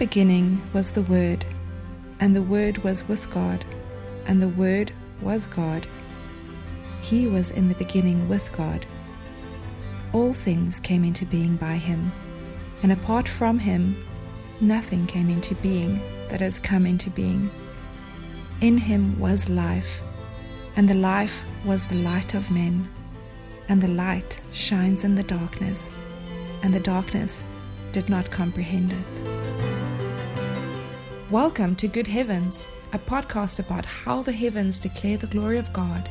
beginning 0.00 0.62
was 0.72 0.92
the 0.92 1.02
Word, 1.02 1.44
and 2.20 2.34
the 2.34 2.42
Word 2.42 2.78
was 2.78 3.06
with 3.06 3.30
God, 3.30 3.62
and 4.24 4.40
the 4.40 4.48
Word 4.48 4.90
was 5.20 5.46
God. 5.46 5.86
He 7.02 7.26
was 7.26 7.50
in 7.50 7.68
the 7.68 7.74
beginning 7.74 8.26
with 8.26 8.50
God. 8.56 8.86
All 10.14 10.32
things 10.32 10.80
came 10.80 11.04
into 11.04 11.26
being 11.26 11.56
by 11.56 11.74
him, 11.74 12.10
and 12.82 12.92
apart 12.92 13.28
from 13.28 13.58
him, 13.58 13.94
nothing 14.62 15.06
came 15.06 15.28
into 15.28 15.54
being 15.56 16.00
that 16.30 16.40
has 16.40 16.58
come 16.58 16.86
into 16.86 17.10
being. 17.10 17.50
In 18.62 18.78
him 18.78 19.20
was 19.20 19.50
life, 19.50 20.00
and 20.76 20.88
the 20.88 20.94
life 20.94 21.44
was 21.66 21.84
the 21.84 21.96
light 21.96 22.32
of 22.32 22.50
men. 22.50 22.88
And 23.68 23.82
the 23.82 23.88
light 24.06 24.40
shines 24.52 25.04
in 25.04 25.14
the 25.14 25.24
darkness, 25.24 25.92
and 26.62 26.72
the 26.72 26.80
darkness 26.80 27.44
did 27.92 28.08
not 28.08 28.30
comprehend 28.30 28.92
it. 28.92 29.49
Welcome 31.30 31.76
to 31.76 31.86
Good 31.86 32.08
Heavens, 32.08 32.66
a 32.92 32.98
podcast 32.98 33.60
about 33.60 33.84
how 33.84 34.20
the 34.20 34.32
heavens 34.32 34.80
declare 34.80 35.16
the 35.16 35.28
glory 35.28 35.58
of 35.58 35.72
God. 35.72 36.08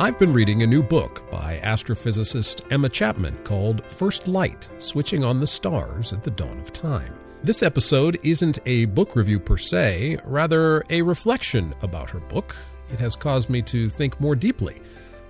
I've 0.00 0.18
been 0.18 0.32
reading 0.32 0.62
a 0.62 0.66
new 0.66 0.82
book 0.82 1.30
by 1.30 1.60
astrophysicist 1.62 2.72
Emma 2.72 2.88
Chapman 2.88 3.36
called 3.44 3.84
First 3.84 4.26
Light 4.26 4.70
Switching 4.78 5.22
on 5.22 5.38
the 5.38 5.46
Stars 5.46 6.14
at 6.14 6.24
the 6.24 6.30
Dawn 6.30 6.58
of 6.58 6.72
Time. 6.72 7.12
This 7.42 7.62
episode 7.62 8.18
isn't 8.22 8.58
a 8.66 8.84
book 8.84 9.16
review 9.16 9.40
per 9.40 9.56
se, 9.56 10.18
rather, 10.26 10.84
a 10.90 11.00
reflection 11.00 11.74
about 11.80 12.10
her 12.10 12.20
book. 12.20 12.54
It 12.92 13.00
has 13.00 13.16
caused 13.16 13.48
me 13.48 13.62
to 13.62 13.88
think 13.88 14.20
more 14.20 14.36
deeply 14.36 14.82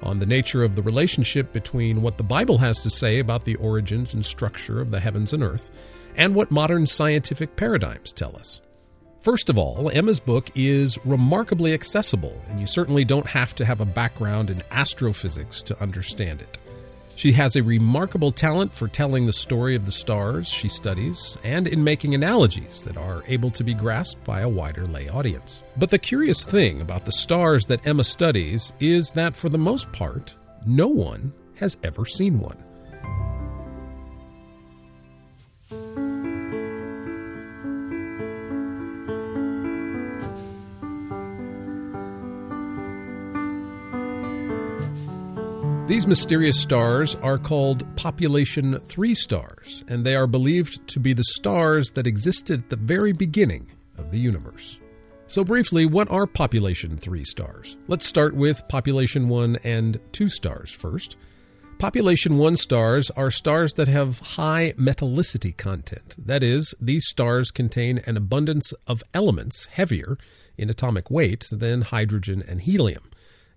on 0.02 0.18
the 0.18 0.26
nature 0.26 0.64
of 0.64 0.74
the 0.74 0.82
relationship 0.82 1.52
between 1.52 2.02
what 2.02 2.18
the 2.18 2.24
Bible 2.24 2.58
has 2.58 2.82
to 2.82 2.90
say 2.90 3.20
about 3.20 3.44
the 3.44 3.54
origins 3.56 4.12
and 4.12 4.24
structure 4.24 4.80
of 4.80 4.90
the 4.90 4.98
heavens 4.98 5.32
and 5.32 5.44
earth 5.44 5.70
and 6.16 6.34
what 6.34 6.50
modern 6.50 6.84
scientific 6.84 7.54
paradigms 7.54 8.12
tell 8.12 8.34
us. 8.34 8.60
First 9.20 9.48
of 9.48 9.56
all, 9.56 9.88
Emma's 9.90 10.18
book 10.18 10.50
is 10.56 10.98
remarkably 11.04 11.74
accessible, 11.74 12.42
and 12.48 12.58
you 12.58 12.66
certainly 12.66 13.04
don't 13.04 13.26
have 13.26 13.54
to 13.54 13.64
have 13.64 13.80
a 13.80 13.86
background 13.86 14.50
in 14.50 14.64
astrophysics 14.72 15.62
to 15.62 15.80
understand 15.80 16.42
it. 16.42 16.58
She 17.20 17.32
has 17.32 17.54
a 17.54 17.62
remarkable 17.62 18.32
talent 18.32 18.72
for 18.72 18.88
telling 18.88 19.26
the 19.26 19.32
story 19.34 19.76
of 19.76 19.84
the 19.84 19.92
stars 19.92 20.48
she 20.48 20.70
studies 20.70 21.36
and 21.44 21.68
in 21.68 21.84
making 21.84 22.14
analogies 22.14 22.80
that 22.84 22.96
are 22.96 23.22
able 23.26 23.50
to 23.50 23.62
be 23.62 23.74
grasped 23.74 24.24
by 24.24 24.40
a 24.40 24.48
wider 24.48 24.86
lay 24.86 25.10
audience. 25.10 25.62
But 25.76 25.90
the 25.90 25.98
curious 25.98 26.46
thing 26.46 26.80
about 26.80 27.04
the 27.04 27.12
stars 27.12 27.66
that 27.66 27.86
Emma 27.86 28.04
studies 28.04 28.72
is 28.80 29.10
that 29.10 29.36
for 29.36 29.50
the 29.50 29.58
most 29.58 29.92
part, 29.92 30.34
no 30.64 30.88
one 30.88 31.34
has 31.56 31.76
ever 31.84 32.06
seen 32.06 32.40
one. 32.40 32.56
These 45.90 46.06
mysterious 46.06 46.56
stars 46.56 47.16
are 47.16 47.36
called 47.36 47.84
population 47.96 48.78
3 48.78 49.12
stars, 49.12 49.82
and 49.88 50.06
they 50.06 50.14
are 50.14 50.28
believed 50.28 50.86
to 50.86 51.00
be 51.00 51.12
the 51.14 51.24
stars 51.24 51.90
that 51.96 52.06
existed 52.06 52.60
at 52.60 52.70
the 52.70 52.76
very 52.76 53.12
beginning 53.12 53.72
of 53.98 54.12
the 54.12 54.20
universe. 54.20 54.78
So, 55.26 55.42
briefly, 55.42 55.86
what 55.86 56.08
are 56.08 56.28
population 56.28 56.96
3 56.96 57.24
stars? 57.24 57.76
Let's 57.88 58.06
start 58.06 58.36
with 58.36 58.68
population 58.68 59.28
1 59.28 59.56
and 59.64 59.98
2 60.12 60.28
stars 60.28 60.70
first. 60.70 61.16
Population 61.80 62.38
1 62.38 62.54
stars 62.54 63.10
are 63.16 63.32
stars 63.32 63.72
that 63.72 63.88
have 63.88 64.20
high 64.20 64.74
metallicity 64.78 65.56
content. 65.56 66.14
That 66.24 66.44
is, 66.44 66.72
these 66.80 67.08
stars 67.08 67.50
contain 67.50 67.98
an 68.06 68.16
abundance 68.16 68.72
of 68.86 69.02
elements 69.12 69.66
heavier 69.66 70.16
in 70.56 70.70
atomic 70.70 71.10
weight 71.10 71.46
than 71.50 71.82
hydrogen 71.82 72.44
and 72.46 72.60
helium 72.60 73.10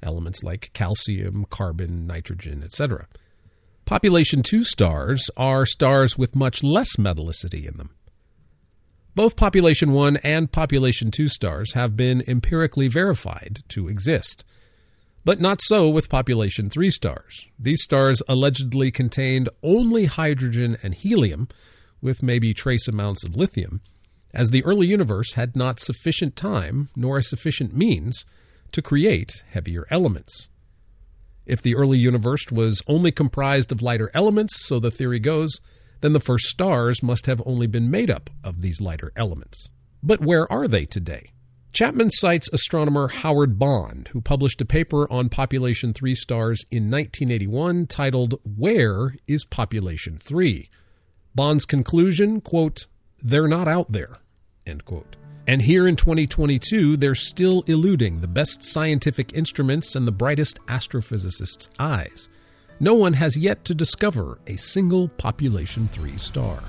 elements 0.04 0.44
like 0.44 0.72
calcium, 0.74 1.46
carbon, 1.50 2.06
nitrogen, 2.06 2.64
etc. 2.64 3.08
Population 3.86 4.44
2 4.44 4.64
stars 4.64 5.30
are 5.36 5.66
stars 5.66 6.18
with 6.18 6.36
much 6.36 6.64
less 6.64 6.96
metallicity 6.96 7.68
in 7.68 7.78
them. 7.78 7.90
Both 9.16 9.36
population 9.36 9.92
1 9.92 10.18
and 10.18 10.52
population 10.52 11.12
2 11.12 11.28
stars 11.28 11.74
have 11.74 11.96
been 11.96 12.24
empirically 12.28 12.88
verified 12.88 13.64
to 13.70 13.88
exist. 13.88 14.44
But 15.26 15.40
not 15.40 15.62
so 15.62 15.88
with 15.88 16.10
population 16.10 16.70
3 16.70 16.90
stars. 16.90 17.48
These 17.60 17.84
stars 17.84 18.22
allegedly 18.28 18.92
contained 18.92 19.50
only 19.62 20.06
hydrogen 20.06 20.78
and 20.82 20.94
helium, 20.94 21.48
with 22.02 22.24
maybe 22.24 22.54
trace 22.54 22.88
amounts 22.88 23.24
of 23.24 23.36
lithium, 23.36 23.82
as 24.34 24.50
the 24.50 24.64
early 24.66 24.88
universe 24.88 25.34
had 25.34 25.56
not 25.56 25.80
sufficient 25.80 26.36
time 26.36 26.90
nor 26.96 27.18
a 27.18 27.24
sufficient 27.24 27.76
means 27.76 28.26
to 28.74 28.82
create 28.82 29.44
heavier 29.50 29.86
elements. 29.90 30.50
If 31.46 31.62
the 31.62 31.76
early 31.76 31.98
universe 31.98 32.52
was 32.52 32.82
only 32.88 33.12
comprised 33.12 33.72
of 33.72 33.82
lighter 33.82 34.12
elements, 34.14 34.66
so 34.66 34.80
the 34.80 34.92
theory 34.92 35.20
goes, 35.20 35.60
then 36.02 36.14
the 36.14 36.20
first 36.20 36.46
stars 36.46 37.02
must 37.02 37.26
have 37.26 37.42
only 37.46 37.68
been 37.68 37.90
made 37.90 38.12
up 38.12 38.30
of 38.44 38.62
these 38.62 38.82
lighter 38.82 39.12
elements. 39.16 39.70
But 40.02 40.22
where 40.22 40.52
are 40.52 40.68
they 40.68 40.86
today? 40.86 41.32
Chapman 41.74 42.12
cites 42.12 42.50
astronomer 42.54 43.08
Howard 43.08 43.58
Bond, 43.58 44.10
who 44.10 44.22
published 44.22 44.62
a 44.62 44.66
paper 44.66 45.12
on 45.12 45.30
population 45.30 45.92
3 45.92 46.14
stars 46.14 46.64
in 46.70 46.92
1981 46.92 47.88
titled 47.88 48.36
Where 48.44 49.16
is 49.28 49.44
Population 49.46 50.20
3? 50.20 50.70
Bond's 51.34 51.66
conclusion, 51.66 52.42
quote, 52.42 52.86
they're 53.18 53.48
not 53.48 53.68
out 53.68 53.92
there, 53.92 54.18
end 54.68 54.86
quote. 54.86 55.16
And 55.46 55.62
here 55.62 55.88
in 55.88 55.98
2022, 55.98 56.96
they're 56.96 57.16
still 57.16 57.64
eluding 57.68 58.22
the 58.22 58.28
best 58.28 58.64
scientific 58.64 59.34
instruments 59.34 59.96
and 59.96 60.08
the 60.08 60.12
brightest 60.12 60.60
astrophysicists' 60.68 61.68
eyes. 61.80 62.30
No 62.80 62.94
one 62.94 63.14
has 63.14 63.38
yet 63.38 63.66
to 63.66 63.76
discover 63.76 64.40
a 64.48 64.56
single 64.56 65.10
population 65.10 65.88
3 65.88 66.18
star. 66.18 66.64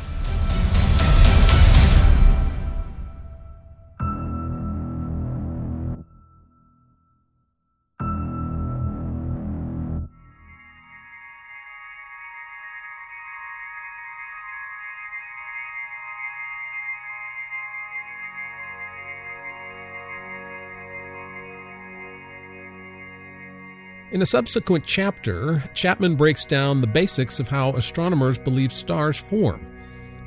In 24.15 24.23
a 24.23 24.27
subsequent 24.27 24.85
chapter, 24.87 25.61
Chapman 25.75 26.15
breaks 26.15 26.45
down 26.45 26.81
the 26.81 26.87
basics 26.87 27.41
of 27.41 27.49
how 27.49 27.71
astronomers 27.71 28.39
believe 28.39 28.73
stars 28.73 29.19
form. 29.19 29.67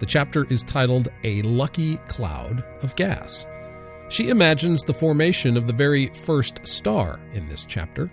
The 0.02 0.06
chapter 0.06 0.44
is 0.52 0.62
titled 0.62 1.08
A 1.24 1.42
Lucky 1.44 1.96
Cloud 2.10 2.66
of 2.84 2.94
Gas. 2.98 3.48
She 4.10 4.28
imagines 4.28 4.84
the 4.84 4.94
formation 4.94 5.56
of 5.56 5.68
the 5.68 5.74
very 5.74 6.08
first 6.08 6.68
star 6.68 7.18
in 7.32 7.48
this 7.48 7.64
chapter. 7.64 8.12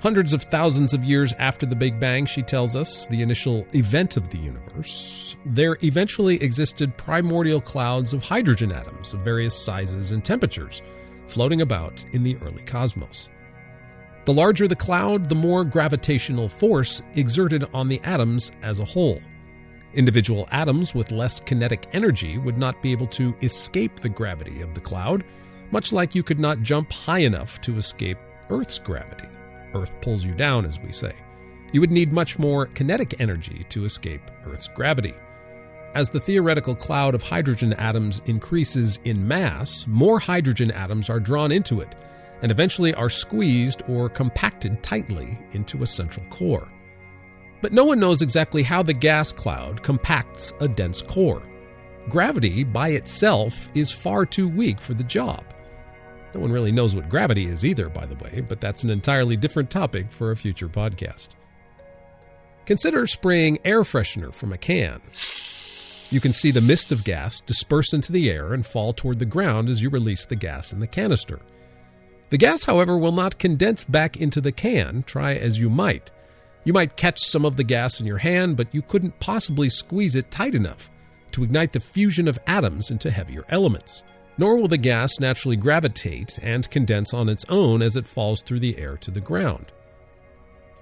Hundreds 0.00 0.34
of 0.34 0.42
thousands 0.42 0.92
of 0.92 1.04
years 1.04 1.32
after 1.34 1.66
the 1.66 1.76
Big 1.76 2.00
Bang, 2.00 2.26
she 2.26 2.42
tells 2.42 2.74
us, 2.74 3.06
the 3.06 3.22
initial 3.22 3.64
event 3.74 4.16
of 4.16 4.30
the 4.30 4.38
universe, 4.38 5.36
there 5.44 5.78
eventually 5.84 6.42
existed 6.42 6.96
primordial 6.96 7.60
clouds 7.60 8.12
of 8.12 8.24
hydrogen 8.24 8.72
atoms 8.72 9.14
of 9.14 9.20
various 9.20 9.54
sizes 9.56 10.10
and 10.10 10.24
temperatures 10.24 10.82
floating 11.26 11.60
about 11.60 12.04
in 12.12 12.24
the 12.24 12.36
early 12.38 12.64
cosmos. 12.64 13.28
The 14.26 14.34
larger 14.34 14.66
the 14.66 14.74
cloud, 14.74 15.28
the 15.28 15.36
more 15.36 15.64
gravitational 15.64 16.48
force 16.48 17.00
exerted 17.14 17.64
on 17.72 17.86
the 17.86 18.00
atoms 18.02 18.50
as 18.60 18.80
a 18.80 18.84
whole. 18.84 19.20
Individual 19.94 20.48
atoms 20.50 20.96
with 20.96 21.12
less 21.12 21.38
kinetic 21.38 21.86
energy 21.92 22.36
would 22.36 22.58
not 22.58 22.82
be 22.82 22.90
able 22.90 23.06
to 23.06 23.36
escape 23.42 24.00
the 24.00 24.08
gravity 24.08 24.62
of 24.62 24.74
the 24.74 24.80
cloud, 24.80 25.22
much 25.70 25.92
like 25.92 26.16
you 26.16 26.24
could 26.24 26.40
not 26.40 26.62
jump 26.62 26.90
high 26.90 27.20
enough 27.20 27.60
to 27.60 27.78
escape 27.78 28.18
Earth's 28.50 28.80
gravity. 28.80 29.28
Earth 29.74 29.94
pulls 30.00 30.24
you 30.24 30.34
down, 30.34 30.64
as 30.64 30.80
we 30.80 30.90
say. 30.90 31.14
You 31.72 31.80
would 31.80 31.92
need 31.92 32.12
much 32.12 32.36
more 32.36 32.66
kinetic 32.66 33.20
energy 33.20 33.64
to 33.68 33.84
escape 33.84 34.22
Earth's 34.44 34.66
gravity. 34.66 35.14
As 35.94 36.10
the 36.10 36.20
theoretical 36.20 36.74
cloud 36.74 37.14
of 37.14 37.22
hydrogen 37.22 37.74
atoms 37.74 38.22
increases 38.26 38.98
in 39.04 39.28
mass, 39.28 39.86
more 39.86 40.18
hydrogen 40.18 40.72
atoms 40.72 41.08
are 41.08 41.20
drawn 41.20 41.52
into 41.52 41.80
it, 41.80 41.94
and 42.42 42.50
eventually 42.50 42.94
are 42.94 43.10
squeezed 43.10 43.82
or 43.88 44.08
compacted 44.08 44.82
tightly 44.82 45.38
into 45.52 45.82
a 45.82 45.86
central 45.86 46.26
core. 46.26 46.70
But 47.62 47.72
no 47.72 47.84
one 47.84 47.98
knows 47.98 48.22
exactly 48.22 48.62
how 48.62 48.82
the 48.82 48.92
gas 48.92 49.32
cloud 49.32 49.82
compacts 49.82 50.52
a 50.60 50.68
dense 50.68 51.02
core. 51.02 51.42
Gravity 52.08 52.62
by 52.62 52.88
itself 52.90 53.70
is 53.74 53.90
far 53.90 54.24
too 54.26 54.48
weak 54.48 54.80
for 54.80 54.94
the 54.94 55.04
job. 55.04 55.44
No 56.34 56.40
one 56.40 56.52
really 56.52 56.72
knows 56.72 56.94
what 56.94 57.08
gravity 57.08 57.46
is 57.46 57.64
either, 57.64 57.88
by 57.88 58.04
the 58.04 58.22
way, 58.22 58.44
but 58.46 58.60
that's 58.60 58.84
an 58.84 58.90
entirely 58.90 59.36
different 59.36 59.70
topic 59.70 60.12
for 60.12 60.30
a 60.30 60.36
future 60.36 60.68
podcast. 60.68 61.30
Consider 62.66 63.06
spraying 63.06 63.58
air 63.64 63.82
freshener 63.82 64.34
from 64.34 64.52
a 64.52 64.58
can. 64.58 65.00
You 66.10 66.20
can 66.20 66.32
see 66.32 66.50
the 66.50 66.60
mist 66.60 66.92
of 66.92 67.04
gas 67.04 67.40
disperse 67.40 67.92
into 67.92 68.12
the 68.12 68.30
air 68.30 68.52
and 68.52 68.66
fall 68.66 68.92
toward 68.92 69.18
the 69.18 69.24
ground 69.24 69.68
as 69.68 69.82
you 69.82 69.88
release 69.88 70.24
the 70.24 70.36
gas 70.36 70.72
in 70.72 70.80
the 70.80 70.86
canister. 70.86 71.40
The 72.30 72.38
gas, 72.38 72.64
however, 72.64 72.98
will 72.98 73.12
not 73.12 73.38
condense 73.38 73.84
back 73.84 74.16
into 74.16 74.40
the 74.40 74.52
can, 74.52 75.04
try 75.04 75.34
as 75.34 75.60
you 75.60 75.70
might. 75.70 76.10
You 76.64 76.72
might 76.72 76.96
catch 76.96 77.20
some 77.20 77.44
of 77.44 77.56
the 77.56 77.64
gas 77.64 78.00
in 78.00 78.06
your 78.06 78.18
hand, 78.18 78.56
but 78.56 78.74
you 78.74 78.82
couldn't 78.82 79.20
possibly 79.20 79.68
squeeze 79.68 80.16
it 80.16 80.30
tight 80.32 80.56
enough 80.56 80.90
to 81.30 81.44
ignite 81.44 81.72
the 81.72 81.80
fusion 81.80 82.26
of 82.26 82.38
atoms 82.46 82.90
into 82.90 83.10
heavier 83.10 83.44
elements. 83.48 84.02
Nor 84.38 84.56
will 84.56 84.68
the 84.68 84.76
gas 84.76 85.20
naturally 85.20 85.56
gravitate 85.56 86.38
and 86.42 86.68
condense 86.70 87.14
on 87.14 87.28
its 87.28 87.44
own 87.48 87.82
as 87.82 87.96
it 87.96 88.08
falls 88.08 88.42
through 88.42 88.60
the 88.60 88.76
air 88.78 88.96
to 88.98 89.10
the 89.10 89.20
ground. 89.20 89.70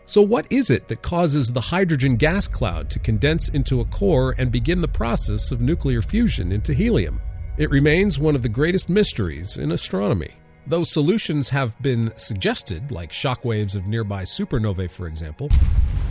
So, 0.07 0.23
what 0.23 0.47
is 0.51 0.71
it 0.71 0.89
that 0.89 1.03
causes 1.03 1.49
the 1.49 1.61
hydrogen 1.61 2.17
gas 2.17 2.49
cloud 2.49 2.91
to 2.91 2.99
condense 2.99 3.49
into 3.51 3.81
a 3.81 3.87
core 3.87 4.35
and 4.39 4.51
begin 4.51 4.81
the 4.81 4.89
process 4.89 5.51
of 5.51 5.61
nuclear 5.61 6.03
fusion 6.03 6.53
into 6.53 6.75
helium? 6.75 7.21
It 7.57 7.71
remains 7.71 8.19
one 8.19 8.35
of 8.35 8.43
the 8.43 8.49
greatest 8.49 8.89
mysteries 8.89 9.57
in 9.57 9.73
astronomy. 9.73 10.35
Though 10.67 10.85
solutions 10.85 11.51
have 11.51 11.81
been 11.83 12.11
suggested, 12.17 12.91
like 12.91 13.13
shock 13.13 13.45
waves 13.45 13.75
of 13.75 13.87
nearby 13.87 14.23
supernovae, 14.23 14.91
for 14.91 15.07
example, 15.07 15.51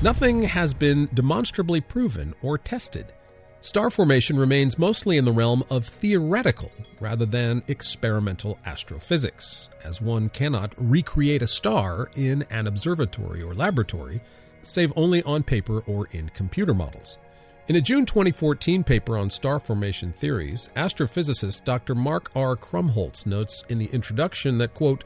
nothing 0.04 0.44
has 0.44 0.76
been 0.76 1.10
demonstrably 1.14 1.82
proven 1.82 2.36
or 2.42 2.60
tested. 2.60 3.08
Star 3.62 3.90
formation 3.90 4.38
remains 4.38 4.78
mostly 4.78 5.18
in 5.18 5.26
the 5.26 5.32
realm 5.32 5.64
of 5.72 5.86
theoretical 5.86 6.72
rather 7.00 7.26
than 7.26 7.64
experimental 7.68 8.60
astrophysics, 8.66 9.70
as 9.84 10.02
one 10.02 10.30
cannot 10.30 10.76
recreate 10.78 11.42
a 11.42 11.48
star 11.48 12.12
in 12.16 12.46
an 12.52 12.68
observatory 12.68 13.42
or 13.42 13.56
laboratory, 13.56 14.22
save 14.62 14.94
only 14.96 15.24
on 15.24 15.42
paper 15.42 15.80
or 15.88 16.08
in 16.12 16.30
computer 16.30 16.74
models. 16.76 17.18
In 17.70 17.78
a 17.78 17.82
June 17.82 18.06
2014 18.06 18.84
paper 18.84 19.18
on 19.18 19.30
star 19.30 19.58
formation 19.58 20.12
theories, 20.12 20.70
astrophysicist 20.76 21.64
Dr. 21.64 21.96
Mark 21.96 22.30
R. 22.36 22.58
Krumholz 22.58 23.26
notes 23.26 23.64
in 23.70 23.78
the 23.78 23.86
introduction 23.86 24.58
that, 24.58 24.74
quote, 24.74 25.06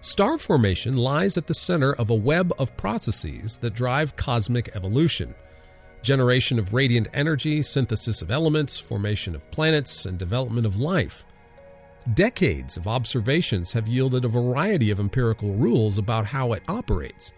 Star 0.00 0.38
formation 0.38 0.96
lies 0.96 1.36
at 1.36 1.48
the 1.48 1.54
center 1.54 1.94
of 1.94 2.10
a 2.10 2.14
web 2.14 2.52
of 2.60 2.76
processes 2.76 3.58
that 3.58 3.74
drive 3.74 4.14
cosmic 4.14 4.74
evolution 4.76 5.34
generation 6.02 6.60
of 6.60 6.72
radiant 6.72 7.08
energy, 7.12 7.60
synthesis 7.60 8.22
of 8.22 8.30
elements, 8.30 8.78
formation 8.78 9.34
of 9.34 9.50
planets, 9.50 10.06
and 10.06 10.16
development 10.16 10.64
of 10.64 10.78
life. 10.78 11.24
Decades 12.14 12.76
of 12.76 12.86
observations 12.86 13.72
have 13.72 13.88
yielded 13.88 14.24
a 14.24 14.28
variety 14.28 14.92
of 14.92 15.00
empirical 15.00 15.54
rules 15.54 15.98
about 15.98 16.24
how 16.24 16.52
it 16.52 16.62
operates. 16.68 17.32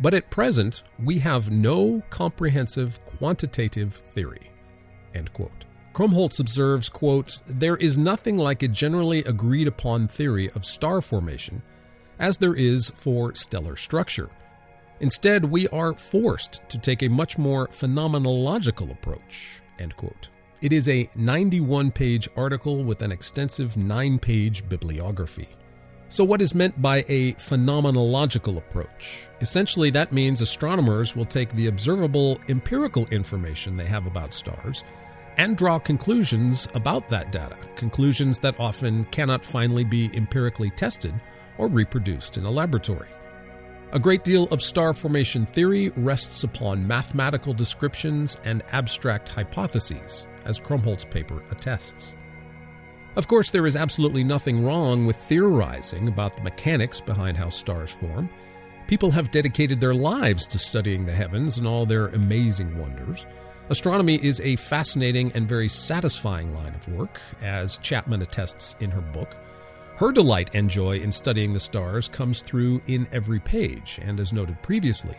But 0.00 0.14
at 0.14 0.30
present, 0.30 0.82
we 1.02 1.18
have 1.20 1.50
no 1.50 2.02
comprehensive 2.10 3.04
quantitative 3.04 3.94
theory. 3.94 4.50
End 5.14 5.32
quote. 5.32 5.64
Krumholz 5.92 6.40
observes, 6.40 6.88
quote, 6.88 7.40
There 7.46 7.76
is 7.76 7.96
nothing 7.96 8.36
like 8.36 8.64
a 8.64 8.68
generally 8.68 9.20
agreed 9.20 9.68
upon 9.68 10.08
theory 10.08 10.50
of 10.50 10.64
star 10.64 11.00
formation, 11.00 11.62
as 12.18 12.38
there 12.38 12.54
is 12.54 12.90
for 12.90 13.34
stellar 13.36 13.76
structure. 13.76 14.28
Instead, 15.00 15.44
we 15.44 15.68
are 15.68 15.94
forced 15.94 16.60
to 16.68 16.78
take 16.78 17.02
a 17.02 17.08
much 17.08 17.38
more 17.38 17.68
phenomenological 17.68 18.90
approach. 18.90 19.60
End 19.78 19.96
quote. 19.96 20.30
It 20.60 20.72
is 20.72 20.88
a 20.88 21.08
91 21.14 21.90
page 21.90 22.28
article 22.36 22.82
with 22.84 23.02
an 23.02 23.12
extensive 23.12 23.76
9 23.76 24.18
page 24.18 24.68
bibliography. 24.68 25.48
So, 26.14 26.22
what 26.22 26.40
is 26.40 26.54
meant 26.54 26.80
by 26.80 27.04
a 27.08 27.32
phenomenological 27.32 28.56
approach? 28.56 29.26
Essentially, 29.40 29.90
that 29.90 30.12
means 30.12 30.42
astronomers 30.42 31.16
will 31.16 31.24
take 31.24 31.50
the 31.50 31.66
observable 31.66 32.38
empirical 32.48 33.04
information 33.08 33.76
they 33.76 33.86
have 33.86 34.06
about 34.06 34.32
stars 34.32 34.84
and 35.38 35.56
draw 35.56 35.80
conclusions 35.80 36.68
about 36.72 37.08
that 37.08 37.32
data, 37.32 37.56
conclusions 37.74 38.38
that 38.38 38.60
often 38.60 39.06
cannot 39.06 39.44
finally 39.44 39.82
be 39.82 40.08
empirically 40.14 40.70
tested 40.70 41.20
or 41.58 41.66
reproduced 41.66 42.38
in 42.38 42.44
a 42.44 42.50
laboratory. 42.50 43.08
A 43.90 43.98
great 43.98 44.22
deal 44.22 44.44
of 44.52 44.62
star 44.62 44.94
formation 44.94 45.44
theory 45.44 45.88
rests 45.96 46.44
upon 46.44 46.86
mathematical 46.86 47.52
descriptions 47.52 48.36
and 48.44 48.62
abstract 48.70 49.28
hypotheses, 49.28 50.28
as 50.44 50.60
Krumholz's 50.60 51.06
paper 51.06 51.42
attests. 51.50 52.14
Of 53.16 53.28
course, 53.28 53.50
there 53.50 53.66
is 53.66 53.76
absolutely 53.76 54.24
nothing 54.24 54.64
wrong 54.64 55.06
with 55.06 55.16
theorizing 55.16 56.08
about 56.08 56.36
the 56.36 56.42
mechanics 56.42 57.00
behind 57.00 57.36
how 57.36 57.48
stars 57.48 57.92
form. 57.92 58.28
People 58.88 59.12
have 59.12 59.30
dedicated 59.30 59.80
their 59.80 59.94
lives 59.94 60.46
to 60.48 60.58
studying 60.58 61.06
the 61.06 61.12
heavens 61.12 61.56
and 61.56 61.66
all 61.66 61.86
their 61.86 62.08
amazing 62.08 62.76
wonders. 62.76 63.24
Astronomy 63.70 64.22
is 64.22 64.40
a 64.40 64.56
fascinating 64.56 65.32
and 65.32 65.48
very 65.48 65.68
satisfying 65.68 66.52
line 66.54 66.74
of 66.74 66.88
work, 66.88 67.20
as 67.40 67.76
Chapman 67.78 68.20
attests 68.20 68.76
in 68.80 68.90
her 68.90 69.00
book. 69.00 69.36
Her 69.96 70.10
delight 70.10 70.50
and 70.52 70.68
joy 70.68 70.98
in 70.98 71.12
studying 71.12 71.52
the 71.52 71.60
stars 71.60 72.08
comes 72.08 72.42
through 72.42 72.82
in 72.88 73.06
every 73.12 73.38
page, 73.38 74.00
and 74.02 74.18
as 74.18 74.32
noted 74.32 74.60
previously, 74.60 75.16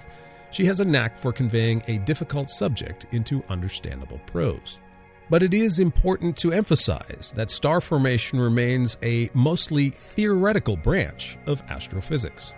she 0.51 0.65
has 0.65 0.81
a 0.81 0.85
knack 0.85 1.17
for 1.17 1.31
conveying 1.31 1.81
a 1.87 1.97
difficult 1.99 2.49
subject 2.49 3.05
into 3.11 3.43
understandable 3.49 4.19
prose. 4.25 4.79
But 5.29 5.41
it 5.41 5.53
is 5.53 5.79
important 5.79 6.37
to 6.37 6.51
emphasize 6.51 7.33
that 7.35 7.49
star 7.49 7.81
formation 7.81 8.39
remains 8.39 8.97
a 9.01 9.29
mostly 9.33 9.89
theoretical 9.89 10.77
branch 10.77 11.37
of 11.47 11.63
astrophysics. 11.69 12.53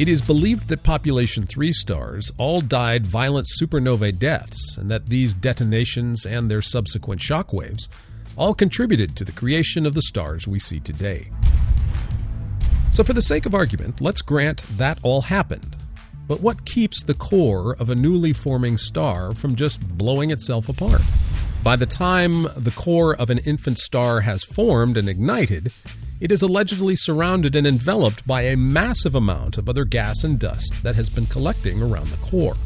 It 0.00 0.08
is 0.08 0.22
believed 0.22 0.68
that 0.68 0.82
population 0.82 1.44
3 1.44 1.74
stars 1.74 2.32
all 2.38 2.62
died 2.62 3.06
violent 3.06 3.46
supernovae 3.60 4.18
deaths, 4.18 4.78
and 4.78 4.90
that 4.90 5.08
these 5.08 5.34
detonations 5.34 6.24
and 6.24 6.50
their 6.50 6.62
subsequent 6.62 7.20
shock 7.20 7.52
waves 7.52 7.86
all 8.34 8.54
contributed 8.54 9.14
to 9.16 9.26
the 9.26 9.32
creation 9.32 9.84
of 9.84 9.92
the 9.92 10.00
stars 10.00 10.48
we 10.48 10.58
see 10.58 10.80
today. 10.80 11.30
So, 12.92 13.04
for 13.04 13.12
the 13.12 13.20
sake 13.20 13.44
of 13.44 13.54
argument, 13.54 14.00
let's 14.00 14.22
grant 14.22 14.64
that 14.78 14.98
all 15.02 15.20
happened. 15.20 15.76
But 16.26 16.40
what 16.40 16.64
keeps 16.64 17.02
the 17.02 17.12
core 17.12 17.74
of 17.74 17.90
a 17.90 17.94
newly 17.94 18.32
forming 18.32 18.78
star 18.78 19.34
from 19.34 19.54
just 19.54 19.86
blowing 19.98 20.30
itself 20.30 20.70
apart? 20.70 21.02
By 21.62 21.76
the 21.76 21.84
time 21.84 22.44
the 22.56 22.72
core 22.74 23.14
of 23.14 23.28
an 23.28 23.40
infant 23.40 23.76
star 23.76 24.22
has 24.22 24.44
formed 24.44 24.96
and 24.96 25.10
ignited, 25.10 25.74
it 26.20 26.30
is 26.30 26.42
allegedly 26.42 26.94
surrounded 26.94 27.56
and 27.56 27.66
enveloped 27.66 28.26
by 28.26 28.42
a 28.42 28.56
massive 28.56 29.14
amount 29.14 29.56
of 29.56 29.68
other 29.68 29.84
gas 29.84 30.22
and 30.22 30.38
dust 30.38 30.82
that 30.82 30.94
has 30.94 31.08
been 31.08 31.26
collecting 31.26 31.82
around 31.82 32.08
the 32.08 32.16
core. 32.18 32.56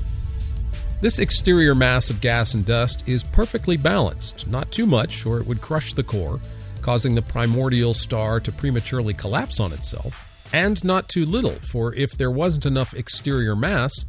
This 1.00 1.18
exterior 1.18 1.74
mass 1.74 2.10
of 2.10 2.20
gas 2.20 2.54
and 2.54 2.64
dust 2.64 3.08
is 3.08 3.22
perfectly 3.22 3.76
balanced, 3.76 4.48
not 4.48 4.72
too 4.72 4.86
much, 4.86 5.24
or 5.24 5.38
it 5.38 5.46
would 5.46 5.60
crush 5.60 5.92
the 5.92 6.02
core, 6.02 6.40
causing 6.80 7.14
the 7.14 7.22
primordial 7.22 7.94
star 7.94 8.40
to 8.40 8.50
prematurely 8.50 9.14
collapse 9.14 9.60
on 9.60 9.72
itself, 9.72 10.28
and 10.52 10.82
not 10.82 11.08
too 11.08 11.24
little, 11.24 11.56
for 11.70 11.94
if 11.94 12.12
there 12.12 12.30
wasn't 12.30 12.66
enough 12.66 12.94
exterior 12.94 13.54
mass, 13.54 14.04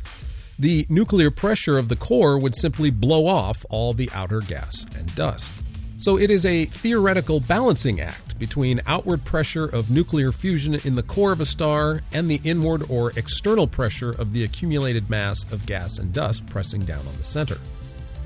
the 0.58 0.86
nuclear 0.90 1.30
pressure 1.30 1.78
of 1.78 1.90
the 1.90 1.96
core 1.96 2.40
would 2.40 2.56
simply 2.56 2.90
blow 2.90 3.28
off 3.28 3.66
all 3.70 3.94
the 3.94 4.10
outer 4.14 4.40
gas 4.40 4.86
and 4.98 5.14
dust. 5.16 5.52
So 5.98 6.18
it 6.18 6.30
is 6.30 6.46
a 6.46 6.66
theoretical 6.66 7.40
balancing 7.40 8.02
act 8.02 8.38
between 8.38 8.82
outward 8.86 9.24
pressure 9.24 9.66
of 9.66 9.90
nuclear 9.90 10.34
fusion 10.34 10.76
in 10.76 10.96
the 10.96 11.04
core 11.04 11.32
of 11.32 11.40
a 11.40 11.46
star 11.46 12.02
and 12.12 12.30
the 12.30 12.42
inward 12.44 12.84
or 12.90 13.12
external 13.12 13.66
pressure 13.66 14.12
of 14.12 14.34
the 14.34 14.44
accumulated 14.44 15.10
mass 15.10 15.50
of 15.54 15.66
gas 15.66 15.98
and 15.98 16.12
dust 16.12 16.46
pressing 16.48 16.82
down 16.82 17.08
on 17.08 17.16
the 17.18 17.24
center. 17.24 17.58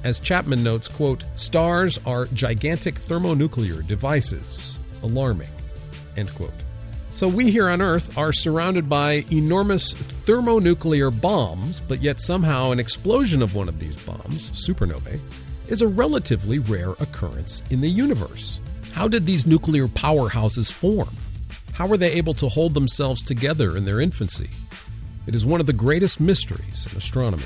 As 0.04 0.20
Chapman 0.20 0.64
notes, 0.64 0.88
quote, 0.88 1.24
stars 1.36 2.00
are 2.08 2.26
gigantic 2.28 2.96
thermonuclear 2.96 3.84
devices. 3.84 4.80
Alarming. 5.04 5.50
End 6.18 6.34
quote. 6.34 6.54
So 7.12 7.28
we 7.28 7.52
here 7.52 7.70
on 7.70 7.82
Earth 7.82 8.18
are 8.18 8.32
surrounded 8.32 8.90
by 8.90 9.26
enormous 9.32 9.94
thermonuclear 9.94 11.12
bombs, 11.12 11.82
but 11.82 12.02
yet 12.02 12.20
somehow 12.20 12.72
an 12.72 12.80
explosion 12.80 13.42
of 13.42 13.56
one 13.56 13.68
of 13.68 13.80
these 13.80 13.96
bombs, 14.06 14.52
supernovae, 14.52 15.20
is 15.70 15.82
a 15.82 15.88
relatively 15.88 16.60
rare 16.60 16.92
occurrence 16.94 17.64
in 17.70 17.80
the 17.80 17.90
universe. 17.90 18.60
How 18.92 19.08
did 19.08 19.26
these 19.26 19.46
nuclear 19.46 19.88
powerhouses 19.88 20.72
form? 20.72 21.10
How 21.74 21.88
were 21.88 21.98
they 21.98 22.12
able 22.14 22.34
to 22.36 22.50
hold 22.50 22.74
themselves 22.74 23.22
together 23.22 23.78
in 23.78 23.86
their 23.86 24.02
infancy? 24.02 24.50
It 25.28 25.36
is 25.36 25.46
one 25.46 25.60
of 25.60 25.68
the 25.68 25.74
greatest 25.74 26.20
mysteries 26.20 26.88
in 26.92 26.98
astronomy. 26.98 27.44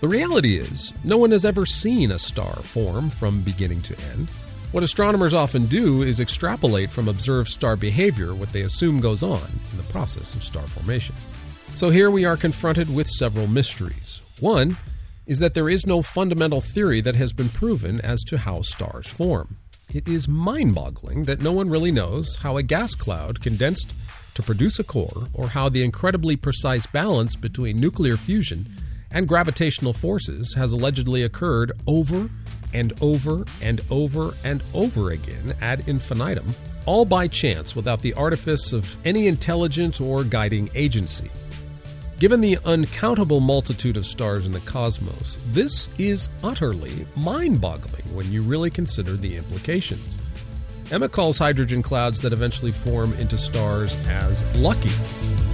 The 0.00 0.08
reality 0.08 0.58
is, 0.58 0.92
no 1.02 1.16
one 1.16 1.30
has 1.30 1.44
ever 1.44 1.64
seen 1.64 2.10
a 2.10 2.18
star 2.18 2.54
form 2.56 3.08
from 3.08 3.40
beginning 3.40 3.80
to 3.82 3.96
end. 4.12 4.28
What 4.72 4.82
astronomers 4.82 5.32
often 5.32 5.66
do 5.66 6.02
is 6.02 6.20
extrapolate 6.20 6.90
from 6.90 7.08
observed 7.08 7.48
star 7.48 7.76
behavior 7.76 8.34
what 8.34 8.52
they 8.52 8.62
assume 8.62 9.00
goes 9.00 9.22
on 9.22 9.48
in 9.70 9.78
the 9.78 9.84
process 9.84 10.34
of 10.34 10.44
star 10.44 10.62
formation. 10.62 11.14
So 11.74 11.88
here 11.88 12.10
we 12.10 12.24
are 12.26 12.36
confronted 12.36 12.94
with 12.94 13.08
several 13.08 13.46
mysteries. 13.46 14.22
One 14.40 14.76
is 15.32 15.38
that 15.38 15.54
there 15.54 15.70
is 15.70 15.86
no 15.86 16.02
fundamental 16.02 16.60
theory 16.60 17.00
that 17.00 17.14
has 17.14 17.32
been 17.32 17.48
proven 17.48 17.98
as 18.02 18.22
to 18.22 18.36
how 18.36 18.60
stars 18.60 19.06
form. 19.08 19.56
It 19.94 20.06
is 20.06 20.28
mind 20.28 20.74
boggling 20.74 21.22
that 21.22 21.40
no 21.40 21.52
one 21.52 21.70
really 21.70 21.90
knows 21.90 22.36
how 22.42 22.58
a 22.58 22.62
gas 22.62 22.94
cloud 22.94 23.40
condensed 23.40 23.94
to 24.34 24.42
produce 24.42 24.78
a 24.78 24.84
core 24.84 25.28
or 25.32 25.48
how 25.48 25.70
the 25.70 25.84
incredibly 25.84 26.36
precise 26.36 26.84
balance 26.84 27.34
between 27.34 27.76
nuclear 27.76 28.18
fusion 28.18 28.76
and 29.10 29.26
gravitational 29.26 29.94
forces 29.94 30.54
has 30.54 30.74
allegedly 30.74 31.22
occurred 31.22 31.72
over 31.86 32.28
and 32.74 32.92
over 33.00 33.46
and 33.62 33.80
over 33.88 34.34
and 34.44 34.62
over 34.74 35.12
again 35.12 35.54
ad 35.62 35.88
infinitum, 35.88 36.54
all 36.84 37.06
by 37.06 37.26
chance 37.26 37.74
without 37.74 38.02
the 38.02 38.12
artifice 38.12 38.74
of 38.74 38.98
any 39.06 39.28
intelligent 39.28 39.98
or 39.98 40.24
guiding 40.24 40.68
agency. 40.74 41.30
Given 42.22 42.40
the 42.40 42.58
uncountable 42.64 43.40
multitude 43.40 43.96
of 43.96 44.06
stars 44.06 44.46
in 44.46 44.52
the 44.52 44.60
cosmos, 44.60 45.38
this 45.48 45.90
is 45.98 46.30
utterly 46.44 47.04
mind 47.16 47.60
boggling 47.60 48.04
when 48.14 48.30
you 48.30 48.42
really 48.42 48.70
consider 48.70 49.14
the 49.14 49.36
implications. 49.36 50.20
Emma 50.92 51.08
calls 51.08 51.36
hydrogen 51.36 51.82
clouds 51.82 52.20
that 52.20 52.32
eventually 52.32 52.70
form 52.70 53.12
into 53.14 53.36
stars 53.36 53.96
as 54.06 54.44
lucky. 54.56 55.51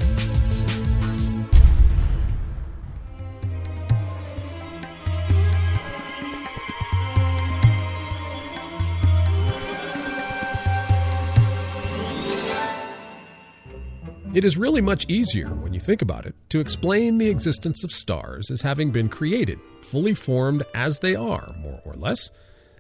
It 14.34 14.44
is 14.44 14.58
really 14.58 14.82
much 14.82 15.08
easier, 15.08 15.48
when 15.48 15.72
you 15.72 15.80
think 15.80 16.02
about 16.02 16.26
it, 16.26 16.34
to 16.50 16.60
explain 16.60 17.16
the 17.16 17.30
existence 17.30 17.82
of 17.82 17.90
stars 17.90 18.50
as 18.50 18.60
having 18.60 18.90
been 18.90 19.08
created, 19.08 19.58
fully 19.80 20.12
formed 20.12 20.64
as 20.74 20.98
they 20.98 21.16
are, 21.16 21.54
more 21.60 21.80
or 21.86 21.94
less, 21.94 22.30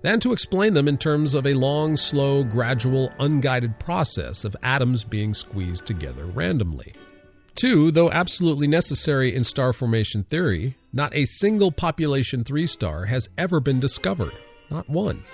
than 0.02 0.20
to 0.20 0.32
explain 0.32 0.74
them 0.74 0.86
in 0.86 0.98
terms 0.98 1.34
of 1.34 1.46
a 1.46 1.54
long, 1.54 1.96
slow, 1.96 2.44
gradual, 2.44 3.10
unguided 3.18 3.78
process 3.78 4.44
of 4.44 4.54
atoms 4.62 5.04
being 5.04 5.32
squeezed 5.32 5.86
together 5.86 6.26
randomly. 6.26 6.92
Two, 7.54 7.90
though 7.90 8.10
absolutely 8.10 8.66
necessary 8.66 9.34
in 9.34 9.42
star 9.42 9.72
formation 9.72 10.24
theory, 10.24 10.76
not 10.92 11.16
a 11.16 11.24
single 11.24 11.72
population 11.72 12.44
3 12.44 12.66
star 12.66 13.06
has 13.06 13.26
ever 13.38 13.58
been 13.58 13.80
discovered. 13.80 14.34
Not 14.70 14.88
one. 14.90 15.24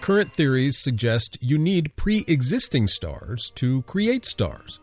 Current 0.00 0.30
theories 0.30 0.78
suggest 0.78 1.36
you 1.40 1.58
need 1.58 1.96
pre 1.96 2.24
existing 2.28 2.86
stars 2.86 3.50
to 3.56 3.82
create 3.82 4.24
stars. 4.24 4.78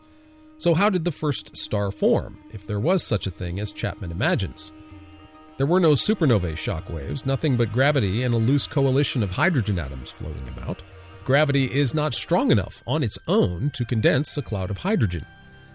So, 0.58 0.74
how 0.74 0.88
did 0.88 1.04
the 1.04 1.12
first 1.12 1.56
star 1.56 1.90
form, 1.90 2.38
if 2.50 2.66
there 2.66 2.80
was 2.80 3.02
such 3.02 3.26
a 3.26 3.30
thing 3.30 3.60
as 3.60 3.72
Chapman 3.72 4.10
imagines? 4.10 4.72
There 5.58 5.66
were 5.66 5.80
no 5.80 5.92
supernovae 5.92 6.56
shock 6.56 6.88
waves, 6.88 7.26
nothing 7.26 7.56
but 7.56 7.72
gravity 7.72 8.22
and 8.22 8.34
a 8.34 8.38
loose 8.38 8.66
coalition 8.66 9.22
of 9.22 9.32
hydrogen 9.32 9.78
atoms 9.78 10.10
floating 10.10 10.48
about. 10.48 10.82
Gravity 11.24 11.64
is 11.64 11.94
not 11.94 12.14
strong 12.14 12.50
enough 12.50 12.82
on 12.86 13.02
its 13.02 13.18
own 13.26 13.70
to 13.70 13.84
condense 13.84 14.36
a 14.36 14.42
cloud 14.42 14.70
of 14.70 14.78
hydrogen. 14.78 15.26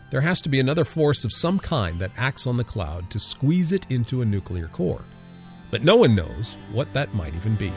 There 0.10 0.22
has 0.22 0.42
to 0.42 0.50
be 0.50 0.60
another 0.60 0.86
force 0.86 1.26
of 1.26 1.34
some 1.34 1.60
kind 1.60 2.00
that 2.00 2.12
acts 2.18 2.48
on 2.48 2.58
the 2.58 2.64
cloud 2.64 3.10
to 3.12 3.20
squeeze 3.20 3.72
it 3.72 3.86
into 3.90 4.22
a 4.22 4.26
nuclear 4.26 4.68
core. 4.68 5.06
But 5.70 5.84
no 5.84 5.96
one 5.96 6.16
knows 6.16 6.58
what 6.72 6.92
that 6.94 7.14
might 7.14 7.36
even 7.36 7.56
be. 7.56 7.72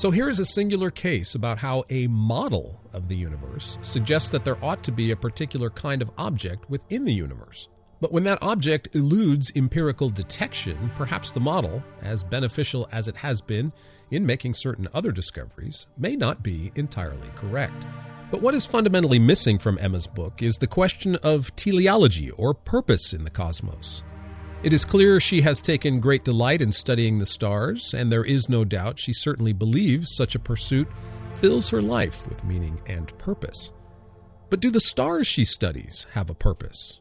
So 0.00 0.10
here 0.10 0.30
is 0.30 0.40
a 0.40 0.46
singular 0.46 0.90
case 0.90 1.34
about 1.34 1.58
how 1.58 1.84
a 1.90 2.06
model 2.06 2.80
of 2.94 3.08
the 3.08 3.14
universe 3.14 3.76
suggests 3.82 4.30
that 4.30 4.46
there 4.46 4.56
ought 4.64 4.82
to 4.84 4.92
be 4.92 5.10
a 5.10 5.16
particular 5.16 5.68
kind 5.68 6.00
of 6.00 6.10
object 6.16 6.70
within 6.70 7.04
the 7.04 7.12
universe. 7.12 7.68
But 8.00 8.10
when 8.10 8.24
that 8.24 8.42
object 8.42 8.96
eludes 8.96 9.52
empirical 9.54 10.08
detection, 10.08 10.90
perhaps 10.94 11.32
the 11.32 11.40
model, 11.40 11.82
as 12.00 12.24
beneficial 12.24 12.88
as 12.90 13.08
it 13.08 13.16
has 13.16 13.42
been 13.42 13.74
in 14.10 14.24
making 14.24 14.54
certain 14.54 14.88
other 14.94 15.12
discoveries, 15.12 15.86
may 15.98 16.16
not 16.16 16.42
be 16.42 16.72
entirely 16.76 17.28
correct. 17.36 17.84
But 18.30 18.40
what 18.40 18.54
is 18.54 18.64
fundamentally 18.64 19.18
missing 19.18 19.58
from 19.58 19.76
Emma's 19.78 20.06
book 20.06 20.42
is 20.42 20.56
the 20.56 20.66
question 20.66 21.16
of 21.16 21.54
teleology 21.56 22.30
or 22.30 22.54
purpose 22.54 23.12
in 23.12 23.24
the 23.24 23.30
cosmos. 23.30 24.02
It 24.62 24.74
is 24.74 24.84
clear 24.84 25.18
she 25.18 25.40
has 25.40 25.62
taken 25.62 26.00
great 26.00 26.22
delight 26.22 26.60
in 26.60 26.70
studying 26.70 27.18
the 27.18 27.24
stars, 27.24 27.94
and 27.94 28.12
there 28.12 28.26
is 28.26 28.50
no 28.50 28.62
doubt 28.62 29.00
she 29.00 29.14
certainly 29.14 29.54
believes 29.54 30.14
such 30.14 30.34
a 30.34 30.38
pursuit 30.38 30.86
fills 31.32 31.70
her 31.70 31.80
life 31.80 32.28
with 32.28 32.44
meaning 32.44 32.78
and 32.86 33.16
purpose. 33.16 33.72
But 34.50 34.60
do 34.60 34.70
the 34.70 34.78
stars 34.78 35.26
she 35.26 35.46
studies 35.46 36.06
have 36.12 36.28
a 36.28 36.34
purpose? 36.34 37.00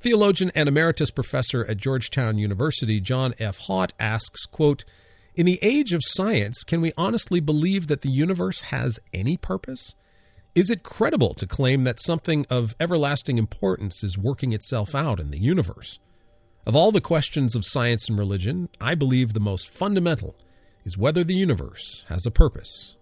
Theologian 0.00 0.52
and 0.54 0.68
emeritus 0.68 1.10
professor 1.10 1.64
at 1.64 1.78
Georgetown 1.78 2.36
University 2.36 3.00
John 3.00 3.32
F. 3.38 3.56
Haught 3.60 3.94
asks, 3.98 4.44
quote, 4.44 4.84
In 5.34 5.46
the 5.46 5.58
age 5.62 5.94
of 5.94 6.02
science, 6.04 6.62
can 6.62 6.82
we 6.82 6.92
honestly 6.98 7.40
believe 7.40 7.86
that 7.86 8.02
the 8.02 8.10
universe 8.10 8.60
has 8.60 9.00
any 9.14 9.38
purpose? 9.38 9.94
Is 10.54 10.70
it 10.70 10.82
credible 10.82 11.32
to 11.34 11.46
claim 11.46 11.84
that 11.84 12.02
something 12.02 12.44
of 12.50 12.74
everlasting 12.78 13.38
importance 13.38 14.04
is 14.04 14.18
working 14.18 14.52
itself 14.52 14.94
out 14.94 15.18
in 15.20 15.30
the 15.30 15.40
universe? 15.40 15.98
Of 16.66 16.74
all 16.74 16.90
the 16.90 17.00
questions 17.00 17.54
of 17.54 17.64
science 17.64 18.08
and 18.08 18.18
religion, 18.18 18.68
I 18.80 18.96
believe 18.96 19.32
the 19.32 19.38
most 19.38 19.68
fundamental 19.68 20.34
is 20.84 20.98
whether 20.98 21.22
the 21.22 21.32
universe 21.32 22.04
has 22.08 22.26
a 22.26 22.30
purpose. 22.32 22.96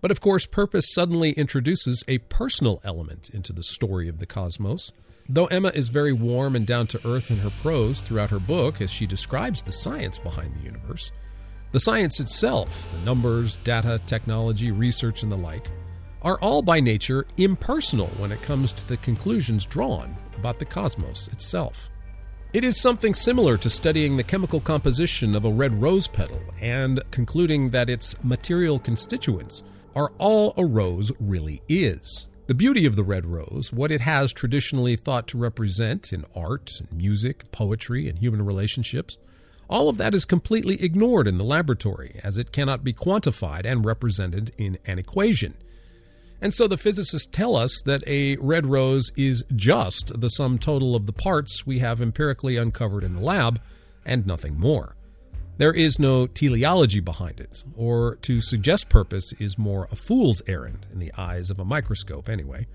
But 0.00 0.10
of 0.10 0.20
course, 0.20 0.46
purpose 0.46 0.92
suddenly 0.92 1.30
introduces 1.30 2.02
a 2.08 2.18
personal 2.18 2.80
element 2.82 3.30
into 3.30 3.52
the 3.52 3.62
story 3.62 4.08
of 4.08 4.18
the 4.18 4.26
cosmos. 4.26 4.90
Though 5.28 5.46
Emma 5.46 5.68
is 5.68 5.90
very 5.90 6.12
warm 6.12 6.56
and 6.56 6.66
down 6.66 6.88
to 6.88 7.06
earth 7.06 7.30
in 7.30 7.38
her 7.38 7.50
prose 7.62 8.00
throughout 8.00 8.30
her 8.30 8.40
book 8.40 8.80
as 8.80 8.90
she 8.90 9.06
describes 9.06 9.62
the 9.62 9.70
science 9.70 10.18
behind 10.18 10.56
the 10.56 10.64
universe, 10.64 11.12
the 11.70 11.78
science 11.78 12.18
itself, 12.18 12.90
the 12.90 13.04
numbers, 13.04 13.58
data, 13.58 14.00
technology, 14.06 14.72
research, 14.72 15.22
and 15.22 15.30
the 15.30 15.36
like, 15.36 15.70
are 16.22 16.40
all 16.40 16.62
by 16.62 16.80
nature 16.80 17.28
impersonal 17.36 18.08
when 18.18 18.32
it 18.32 18.42
comes 18.42 18.72
to 18.72 18.88
the 18.88 18.96
conclusions 18.96 19.66
drawn 19.66 20.16
about 20.36 20.58
the 20.58 20.64
cosmos 20.64 21.28
itself. 21.28 21.88
It 22.52 22.64
is 22.64 22.78
something 22.78 23.14
similar 23.14 23.56
to 23.56 23.70
studying 23.70 24.18
the 24.18 24.22
chemical 24.22 24.60
composition 24.60 25.34
of 25.34 25.46
a 25.46 25.50
red 25.50 25.80
rose 25.80 26.06
petal 26.06 26.38
and 26.60 27.02
concluding 27.10 27.70
that 27.70 27.88
its 27.88 28.14
material 28.22 28.78
constituents 28.78 29.62
are 29.96 30.12
all 30.18 30.52
a 30.58 30.64
rose 30.66 31.10
really 31.18 31.62
is. 31.66 32.28
The 32.48 32.54
beauty 32.54 32.84
of 32.84 32.94
the 32.94 33.04
red 33.04 33.24
rose, 33.24 33.72
what 33.72 33.90
it 33.90 34.02
has 34.02 34.34
traditionally 34.34 34.96
thought 34.96 35.28
to 35.28 35.38
represent 35.38 36.12
in 36.12 36.26
art, 36.36 36.82
music, 36.92 37.50
poetry, 37.52 38.06
and 38.06 38.18
human 38.18 38.44
relationships, 38.44 39.16
all 39.66 39.88
of 39.88 39.96
that 39.96 40.14
is 40.14 40.26
completely 40.26 40.82
ignored 40.82 41.26
in 41.26 41.38
the 41.38 41.44
laboratory 41.44 42.20
as 42.22 42.36
it 42.36 42.52
cannot 42.52 42.84
be 42.84 42.92
quantified 42.92 43.64
and 43.64 43.86
represented 43.86 44.52
in 44.58 44.76
an 44.84 44.98
equation. 44.98 45.54
And 46.42 46.52
so 46.52 46.66
the 46.66 46.76
physicists 46.76 47.28
tell 47.30 47.54
us 47.54 47.80
that 47.84 48.02
a 48.04 48.36
red 48.40 48.66
rose 48.66 49.12
is 49.16 49.44
just 49.54 50.20
the 50.20 50.28
sum 50.28 50.58
total 50.58 50.96
of 50.96 51.06
the 51.06 51.12
parts 51.12 51.64
we 51.64 51.78
have 51.78 52.02
empirically 52.02 52.56
uncovered 52.56 53.04
in 53.04 53.14
the 53.14 53.22
lab 53.22 53.60
and 54.04 54.26
nothing 54.26 54.58
more. 54.58 54.96
There 55.58 55.72
is 55.72 56.00
no 56.00 56.26
teleology 56.26 56.98
behind 56.98 57.38
it, 57.38 57.62
or 57.76 58.16
to 58.22 58.40
suggest 58.40 58.88
purpose 58.88 59.32
is 59.34 59.56
more 59.56 59.86
a 59.92 59.96
fool's 59.96 60.42
errand 60.48 60.88
in 60.92 60.98
the 60.98 61.12
eyes 61.16 61.48
of 61.48 61.60
a 61.60 61.64
microscope, 61.64 62.28
anyway. 62.28 62.66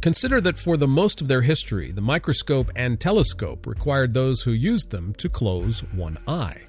Consider 0.00 0.40
that 0.40 0.58
for 0.58 0.76
the 0.76 0.86
most 0.86 1.20
of 1.20 1.26
their 1.26 1.42
history, 1.42 1.90
the 1.90 2.00
microscope 2.00 2.70
and 2.76 3.00
telescope 3.00 3.66
required 3.66 4.14
those 4.14 4.42
who 4.42 4.52
used 4.52 4.90
them 4.90 5.14
to 5.14 5.28
close 5.28 5.80
one 5.92 6.18
eye. 6.28 6.62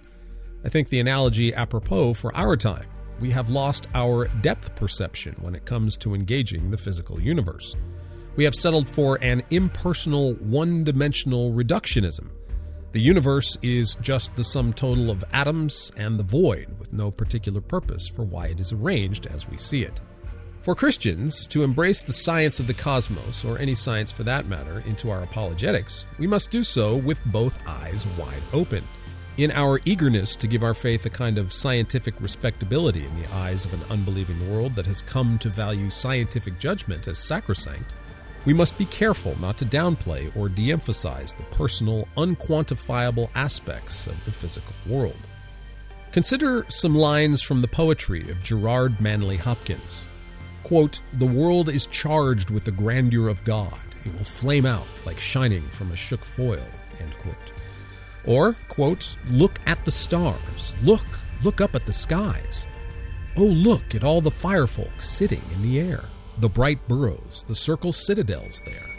I 0.66 0.70
think 0.70 0.90
the 0.90 1.00
analogy 1.00 1.54
apropos 1.54 2.16
for 2.16 2.36
our 2.36 2.58
time. 2.58 2.88
We 3.20 3.32
have 3.32 3.50
lost 3.50 3.88
our 3.94 4.28
depth 4.42 4.76
perception 4.76 5.36
when 5.40 5.56
it 5.56 5.66
comes 5.66 5.98
to 5.98 6.14
engaging 6.14 6.72
the 6.72 6.78
physical 6.78 7.20
universe. 7.20 7.76
We 8.36 8.44
have 8.44 8.56
settled 8.56 8.90
for 8.90 9.24
an 9.24 9.44
impersonal, 9.52 10.34
one 10.36 10.84
dimensional 10.84 11.52
reductionism. 11.52 12.30
The 12.92 13.02
universe 13.02 13.58
is 13.62 13.96
just 14.02 14.36
the 14.36 14.44
sum 14.44 14.74
total 14.74 15.10
of 15.10 15.24
atoms 15.34 15.92
and 15.98 16.20
the 16.20 16.24
void, 16.24 16.68
with 16.78 16.94
no 16.94 17.10
particular 17.12 17.62
purpose 17.62 18.08
for 18.08 18.24
why 18.24 18.48
it 18.48 18.60
is 18.60 18.72
arranged 18.72 19.26
as 19.28 19.48
we 19.48 19.58
see 19.58 19.84
it. 19.84 20.00
For 20.62 20.76
Christians, 20.76 21.46
to 21.48 21.64
embrace 21.64 22.04
the 22.04 22.14
science 22.14 22.60
of 22.60 22.68
the 22.68 22.74
cosmos, 22.74 23.44
or 23.44 23.58
any 23.58 23.76
science 23.76 24.12
for 24.12 24.24
that 24.24 24.48
matter, 24.48 24.82
into 24.86 25.10
our 25.10 25.24
apologetics, 25.24 26.06
we 26.18 26.26
must 26.26 26.52
do 26.52 26.64
so 26.64 26.96
with 26.96 27.20
both 27.26 27.60
eyes 27.68 28.08
wide 28.18 28.44
open. 28.54 28.84
In 29.36 29.50
our 29.50 29.82
eagerness 29.84 30.36
to 30.36 30.48
give 30.48 30.62
our 30.62 30.76
faith 30.76 31.08
a 31.08 31.10
kind 31.10 31.40
of 31.40 31.52
scientific 31.52 32.14
respectability 32.22 33.04
in 33.04 33.20
the 33.20 33.34
eyes 33.34 33.66
of 33.66 33.74
an 33.74 33.82
unbelieving 33.90 34.54
world 34.54 34.76
that 34.76 34.86
has 34.86 35.02
come 35.02 35.40
to 35.40 35.50
value 35.50 35.90
scientific 35.90 36.60
judgment 36.60 37.08
as 37.08 37.18
sacrosanct, 37.18 37.92
we 38.46 38.54
must 38.54 38.78
be 38.78 38.86
careful 38.86 39.36
not 39.40 39.58
to 39.58 39.66
downplay 39.66 40.32
or 40.38 40.50
de 40.50 40.72
emphasize 40.72 41.34
the 41.34 41.42
personal, 41.46 42.08
unquantifiable 42.16 43.28
aspects 43.34 44.06
of 44.06 44.24
the 44.26 44.32
physical 44.32 44.76
world. 44.86 45.18
Consider 46.12 46.68
some 46.70 46.94
lines 46.94 47.42
from 47.42 47.60
the 47.60 47.68
poetry 47.68 48.30
of 48.30 48.44
Gerard 48.44 49.02
Manley 49.02 49.38
Hopkins. 49.38 50.06
Quote, 50.62 51.02
The 51.14 51.26
world 51.26 51.70
is 51.70 51.88
charged 51.88 52.52
with 52.52 52.66
the 52.66 52.72
grandeur 52.72 53.30
of 53.30 53.44
God. 53.46 53.80
It 54.06 54.14
will 54.16 54.26
flame 54.26 54.68
out 54.68 54.86
like 55.08 55.20
shining 55.20 55.68
from 55.70 55.92
a 55.92 55.96
shook 55.96 56.24
foil. 56.24 56.68
End 57.00 57.14
quote. 57.18 57.53
Or, 58.26 58.56
quote, 58.70 59.18
Look 59.30 59.60
at 59.66 59.84
the 59.86 59.92
stars. 59.92 60.76
Look, 60.84 61.06
look 61.44 61.62
up 61.62 61.76
at 61.76 61.86
the 61.86 61.94
skies. 61.94 62.66
Oh, 63.36 63.44
look 63.44 63.96
at 63.96 64.04
all 64.04 64.22
the 64.22 64.30
firefolk 64.30 65.02
sitting 65.02 65.42
in 65.54 65.62
the 65.62 65.80
air 65.80 66.06
the 66.38 66.50
bright 66.50 66.88
boroughs, 66.88 67.46
the 67.48 67.56
circle 67.56 67.94
citadels 67.94 68.62
there. 68.66 68.93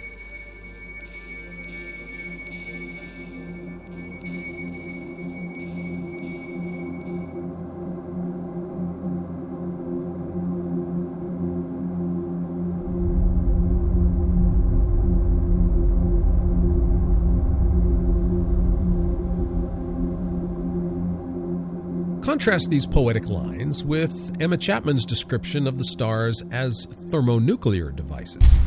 Contrast 22.35 22.69
these 22.69 22.85
poetic 22.85 23.29
lines 23.29 23.85
with 23.85 24.33
Emma 24.41 24.57
Chapman's 24.57 25.07
description 25.07 25.69
of 25.69 25.79
the 25.79 25.85
stars 25.85 26.43
as 26.51 26.85
thermonuclear 27.09 27.93
devices. 27.93 28.59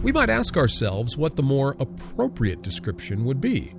We 0.00 0.12
might 0.12 0.30
ask 0.30 0.56
ourselves 0.56 1.16
what 1.16 1.34
the 1.34 1.42
more 1.42 1.74
appropriate 1.80 2.62
description 2.62 3.24
would 3.24 3.40
be. 3.40 3.74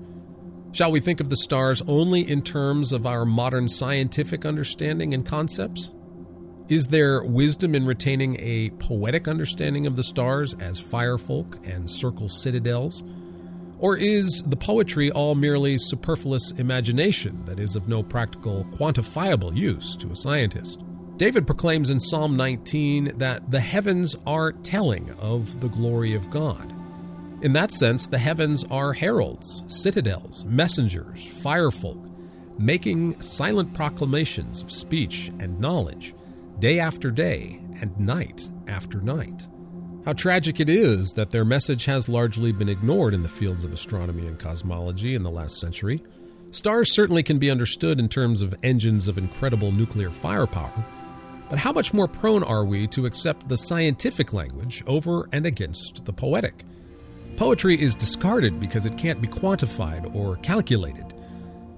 Shall 0.73 0.91
we 0.91 0.99
think 0.99 1.21
of 1.21 1.29
the 1.29 1.37
stars 1.37 1.81
only 1.87 2.29
in 2.29 2.41
terms 2.41 2.91
of 2.91 3.05
our 3.05 3.23
modern 3.23 3.69
scientific 3.69 4.45
understanding 4.45 5.13
and 5.13 5.25
concepts? 5.25 5.91
Is 6.67 6.87
there 6.87 7.23
wisdom 7.23 7.73
in 7.73 7.85
retaining 7.85 8.35
a 8.37 8.71
poetic 8.79 9.29
understanding 9.29 9.87
of 9.87 9.95
the 9.95 10.03
stars 10.03 10.53
as 10.55 10.81
firefolk 10.81 11.65
and 11.65 11.89
circle 11.89 12.27
citadels? 12.27 13.01
Or 13.81 13.97
is 13.97 14.43
the 14.45 14.55
poetry 14.55 15.11
all 15.11 15.33
merely 15.33 15.75
superfluous 15.79 16.51
imagination 16.51 17.43
that 17.45 17.59
is 17.59 17.75
of 17.75 17.87
no 17.87 18.03
practical, 18.03 18.63
quantifiable 18.65 19.55
use 19.57 19.95
to 19.95 20.11
a 20.11 20.15
scientist? 20.15 20.83
David 21.17 21.47
proclaims 21.47 21.89
in 21.89 21.99
Psalm 21.99 22.37
19 22.37 23.17
that 23.17 23.49
the 23.49 23.59
heavens 23.59 24.15
are 24.27 24.51
telling 24.51 25.09
of 25.19 25.61
the 25.61 25.67
glory 25.69 26.13
of 26.13 26.29
God. 26.29 26.71
In 27.41 27.53
that 27.53 27.71
sense, 27.71 28.05
the 28.05 28.19
heavens 28.19 28.63
are 28.69 28.93
heralds, 28.93 29.63
citadels, 29.65 30.45
messengers, 30.45 31.25
firefolk, 31.43 32.07
making 32.59 33.19
silent 33.19 33.73
proclamations 33.73 34.61
of 34.61 34.69
speech 34.69 35.31
and 35.39 35.59
knowledge, 35.59 36.13
day 36.59 36.79
after 36.79 37.09
day 37.09 37.59
and 37.81 37.99
night 37.99 38.51
after 38.67 39.01
night. 39.01 39.47
How 40.03 40.13
tragic 40.13 40.59
it 40.59 40.67
is 40.67 41.13
that 41.13 41.29
their 41.29 41.45
message 41.45 41.85
has 41.85 42.09
largely 42.09 42.51
been 42.51 42.69
ignored 42.69 43.13
in 43.13 43.21
the 43.21 43.29
fields 43.29 43.63
of 43.63 43.71
astronomy 43.71 44.25
and 44.25 44.39
cosmology 44.39 45.13
in 45.13 45.21
the 45.21 45.29
last 45.29 45.59
century. 45.59 46.01
Stars 46.49 46.95
certainly 46.95 47.21
can 47.21 47.37
be 47.37 47.51
understood 47.51 47.99
in 47.99 48.09
terms 48.09 48.41
of 48.41 48.55
engines 48.63 49.07
of 49.07 49.19
incredible 49.19 49.71
nuclear 49.71 50.09
firepower, 50.09 50.73
but 51.51 51.59
how 51.59 51.71
much 51.71 51.93
more 51.93 52.07
prone 52.07 52.43
are 52.43 52.65
we 52.65 52.87
to 52.87 53.05
accept 53.05 53.47
the 53.47 53.55
scientific 53.55 54.33
language 54.33 54.83
over 54.87 55.29
and 55.33 55.45
against 55.45 56.03
the 56.05 56.13
poetic? 56.13 56.65
Poetry 57.37 57.79
is 57.79 57.93
discarded 57.93 58.59
because 58.59 58.87
it 58.87 58.97
can't 58.97 59.21
be 59.21 59.27
quantified 59.27 60.15
or 60.15 60.37
calculated. 60.37 61.13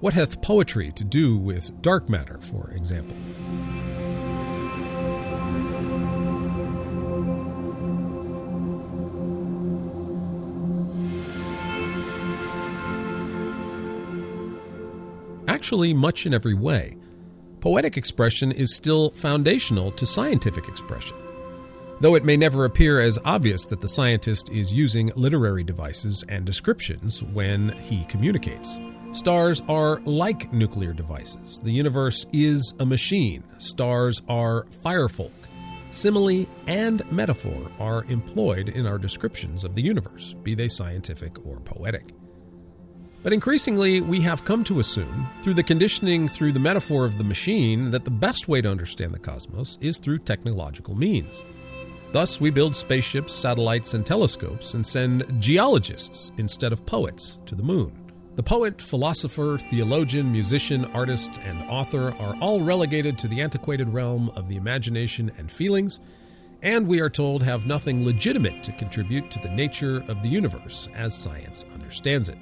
What 0.00 0.14
hath 0.14 0.40
poetry 0.40 0.92
to 0.92 1.04
do 1.04 1.36
with 1.36 1.82
dark 1.82 2.08
matter, 2.08 2.38
for 2.40 2.70
example? 2.70 3.16
Actually 15.64 15.94
much 15.94 16.26
in 16.26 16.34
every 16.34 16.52
way. 16.52 16.94
Poetic 17.60 17.96
expression 17.96 18.52
is 18.52 18.76
still 18.76 19.08
foundational 19.12 19.90
to 19.92 20.04
scientific 20.04 20.68
expression, 20.68 21.16
though 22.02 22.16
it 22.16 22.22
may 22.22 22.36
never 22.36 22.66
appear 22.66 23.00
as 23.00 23.18
obvious 23.24 23.64
that 23.64 23.80
the 23.80 23.88
scientist 23.88 24.50
is 24.50 24.74
using 24.74 25.10
literary 25.16 25.64
devices 25.64 26.22
and 26.28 26.44
descriptions 26.44 27.22
when 27.22 27.70
he 27.78 28.04
communicates. 28.10 28.78
Stars 29.12 29.62
are 29.66 30.02
like 30.04 30.52
nuclear 30.52 30.92
devices. 30.92 31.62
The 31.62 31.72
universe 31.72 32.26
is 32.30 32.74
a 32.78 32.84
machine. 32.84 33.42
Stars 33.56 34.20
are 34.28 34.66
firefolk. 34.84 35.32
Simile 35.88 36.46
and 36.66 37.10
metaphor 37.10 37.72
are 37.78 38.04
employed 38.10 38.68
in 38.68 38.84
our 38.86 38.98
descriptions 38.98 39.64
of 39.64 39.74
the 39.74 39.82
universe, 39.82 40.34
be 40.42 40.54
they 40.54 40.68
scientific 40.68 41.46
or 41.46 41.58
poetic. 41.60 42.12
But 43.24 43.32
increasingly, 43.32 44.02
we 44.02 44.20
have 44.20 44.44
come 44.44 44.64
to 44.64 44.80
assume, 44.80 45.26
through 45.40 45.54
the 45.54 45.62
conditioning 45.62 46.28
through 46.28 46.52
the 46.52 46.60
metaphor 46.60 47.06
of 47.06 47.16
the 47.16 47.24
machine, 47.24 47.90
that 47.90 48.04
the 48.04 48.10
best 48.10 48.48
way 48.48 48.60
to 48.60 48.70
understand 48.70 49.14
the 49.14 49.18
cosmos 49.18 49.78
is 49.80 49.98
through 49.98 50.18
technological 50.18 50.94
means. 50.94 51.42
Thus, 52.12 52.38
we 52.38 52.50
build 52.50 52.76
spaceships, 52.76 53.32
satellites, 53.32 53.94
and 53.94 54.04
telescopes 54.04 54.74
and 54.74 54.86
send 54.86 55.24
geologists 55.40 56.32
instead 56.36 56.70
of 56.70 56.84
poets 56.84 57.38
to 57.46 57.54
the 57.54 57.62
moon. 57.62 57.98
The 58.36 58.42
poet, 58.42 58.82
philosopher, 58.82 59.56
theologian, 59.56 60.30
musician, 60.30 60.84
artist, 60.92 61.40
and 61.46 61.62
author 61.70 62.14
are 62.20 62.36
all 62.42 62.60
relegated 62.60 63.16
to 63.18 63.28
the 63.28 63.40
antiquated 63.40 63.88
realm 63.88 64.28
of 64.36 64.50
the 64.50 64.56
imagination 64.56 65.32
and 65.38 65.50
feelings, 65.50 65.98
and 66.62 66.86
we 66.86 67.00
are 67.00 67.08
told 67.08 67.42
have 67.42 67.64
nothing 67.64 68.04
legitimate 68.04 68.62
to 68.64 68.72
contribute 68.72 69.30
to 69.30 69.38
the 69.38 69.48
nature 69.48 70.04
of 70.08 70.20
the 70.20 70.28
universe 70.28 70.90
as 70.94 71.16
science 71.16 71.64
understands 71.72 72.28
it. 72.28 72.36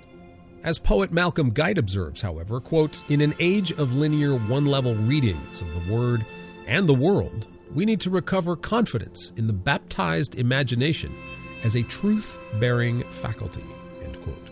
As 0.64 0.79
poet 0.79 1.11
Malcolm 1.11 1.51
Guite 1.51 1.79
observes, 1.79 2.22
however, 2.22 2.61
quote, 2.61 3.03
in 3.11 3.20
an 3.20 3.35
age 3.40 3.72
of 3.72 3.96
linear 3.96 4.37
one 4.37 4.64
level 4.64 4.94
readings 4.94 5.61
of 5.61 5.72
the 5.75 5.92
Word 5.92 6.25
and 6.68 6.88
the 6.88 6.94
world, 6.94 7.48
we 7.75 7.85
need 7.85 8.01
to 8.03 8.11
recover 8.11 8.55
confidence 8.55 9.33
in 9.37 9.48
the 9.48 9.53
baptized 9.53 10.37
imagination 10.37 11.12
as 11.64 11.75
a 11.75 11.83
truth 11.83 12.38
bearing 12.61 13.03
faculty. 13.11 13.64
End 14.05 14.22
quote. 14.22 14.51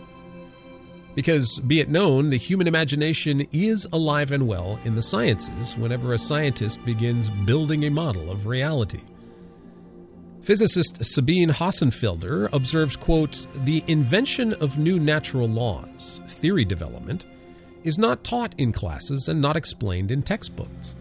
Because, 1.15 1.61
be 1.61 1.79
it 1.79 1.89
known, 1.89 2.29
the 2.29 2.37
human 2.37 2.67
imagination 2.67 3.47
is 3.53 3.87
alive 3.93 4.33
and 4.33 4.47
well 4.47 4.81
in 4.83 4.95
the 4.95 5.01
sciences 5.01 5.77
whenever 5.77 6.13
a 6.13 6.17
scientist 6.17 6.83
begins 6.83 7.29
building 7.29 7.85
a 7.85 7.89
model 7.89 8.29
of 8.29 8.47
reality. 8.47 9.01
Physicist 10.41 11.05
Sabine 11.05 11.49
Hossenfelder 11.49 12.49
observes, 12.51 12.95
quote, 12.95 13.45
"The 13.63 13.83
invention 13.85 14.53
of 14.53 14.79
new 14.79 14.99
natural 14.99 15.47
laws, 15.47 16.19
theory 16.25 16.65
development, 16.65 17.25
is 17.83 17.99
not 17.99 18.23
taught 18.23 18.55
in 18.57 18.71
classes 18.71 19.27
and 19.27 19.39
not 19.39 19.55
explained 19.55 20.11
in 20.11 20.23
textbooks. 20.23 20.95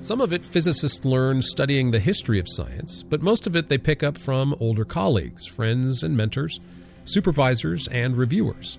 Some 0.00 0.22
of 0.22 0.32
it 0.32 0.44
physicists 0.44 1.04
learn 1.04 1.42
studying 1.42 1.90
the 1.90 2.00
history 2.00 2.38
of 2.38 2.48
science, 2.48 3.02
but 3.02 3.20
most 3.20 3.46
of 3.46 3.54
it 3.56 3.68
they 3.68 3.76
pick 3.76 4.02
up 4.02 4.16
from 4.16 4.54
older 4.58 4.86
colleagues, 4.86 5.44
friends 5.44 6.02
and 6.02 6.16
mentors, 6.16 6.58
supervisors 7.04 7.88
and 7.88 8.16
reviewers. 8.16 8.78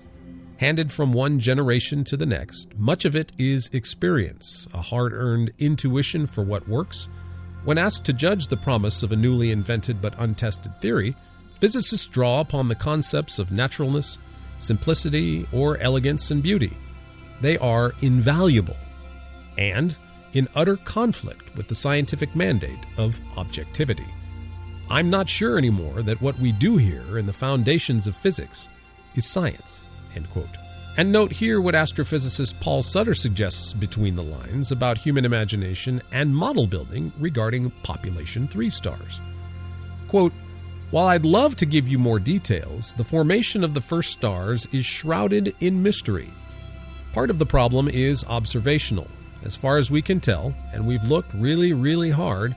Handed 0.56 0.90
from 0.90 1.12
one 1.12 1.38
generation 1.38 2.02
to 2.04 2.16
the 2.16 2.26
next, 2.26 2.76
much 2.76 3.04
of 3.04 3.14
it 3.14 3.32
is 3.38 3.70
experience, 3.72 4.66
a 4.74 4.82
hard-earned 4.82 5.52
intuition 5.58 6.26
for 6.26 6.42
what 6.42 6.68
works." 6.68 7.08
When 7.64 7.78
asked 7.78 8.04
to 8.04 8.12
judge 8.12 8.46
the 8.46 8.56
promise 8.56 9.02
of 9.02 9.12
a 9.12 9.16
newly 9.16 9.50
invented 9.50 10.00
but 10.00 10.18
untested 10.18 10.80
theory, 10.80 11.14
Physicists 11.60 12.06
draw 12.06 12.40
upon 12.40 12.68
the 12.68 12.74
concepts 12.74 13.38
of 13.38 13.52
naturalness, 13.52 14.18
simplicity, 14.56 15.46
or 15.52 15.76
elegance 15.78 16.30
and 16.30 16.42
beauty. 16.42 16.74
They 17.42 17.58
are 17.58 17.92
invaluable 18.00 18.76
and 19.58 19.96
in 20.32 20.48
utter 20.54 20.76
conflict 20.76 21.54
with 21.56 21.68
the 21.68 21.74
scientific 21.74 22.34
mandate 22.34 22.86
of 22.96 23.20
objectivity. 23.36 24.06
I'm 24.88 25.10
not 25.10 25.28
sure 25.28 25.58
anymore 25.58 26.02
that 26.02 26.20
what 26.22 26.38
we 26.38 26.50
do 26.50 26.78
here 26.78 27.18
in 27.18 27.26
the 27.26 27.32
foundations 27.32 28.06
of 28.06 28.16
physics 28.16 28.70
is 29.14 29.26
science. 29.26 29.86
End 30.14 30.30
quote. 30.30 30.56
And 30.96 31.12
note 31.12 31.32
here 31.32 31.60
what 31.60 31.74
astrophysicist 31.74 32.58
Paul 32.60 32.82
Sutter 32.82 33.14
suggests 33.14 33.72
between 33.72 34.16
the 34.16 34.24
lines 34.24 34.72
about 34.72 34.98
human 34.98 35.24
imagination 35.24 36.02
and 36.12 36.34
model 36.34 36.66
building 36.66 37.12
regarding 37.18 37.70
population 37.82 38.48
three 38.48 38.70
stars. 38.70 39.20
Quote, 40.08 40.32
while 40.90 41.06
I'd 41.06 41.24
love 41.24 41.54
to 41.56 41.66
give 41.66 41.86
you 41.86 42.00
more 42.00 42.18
details, 42.18 42.94
the 42.94 43.04
formation 43.04 43.62
of 43.62 43.74
the 43.74 43.80
first 43.80 44.12
stars 44.12 44.66
is 44.72 44.84
shrouded 44.84 45.54
in 45.60 45.80
mystery. 45.80 46.32
Part 47.12 47.30
of 47.30 47.38
the 47.38 47.46
problem 47.46 47.88
is 47.88 48.24
observational. 48.24 49.06
As 49.44 49.54
far 49.54 49.78
as 49.78 49.90
we 49.90 50.02
can 50.02 50.18
tell, 50.18 50.52
and 50.72 50.84
we've 50.84 51.04
looked 51.04 51.32
really, 51.34 51.72
really 51.72 52.10
hard, 52.10 52.56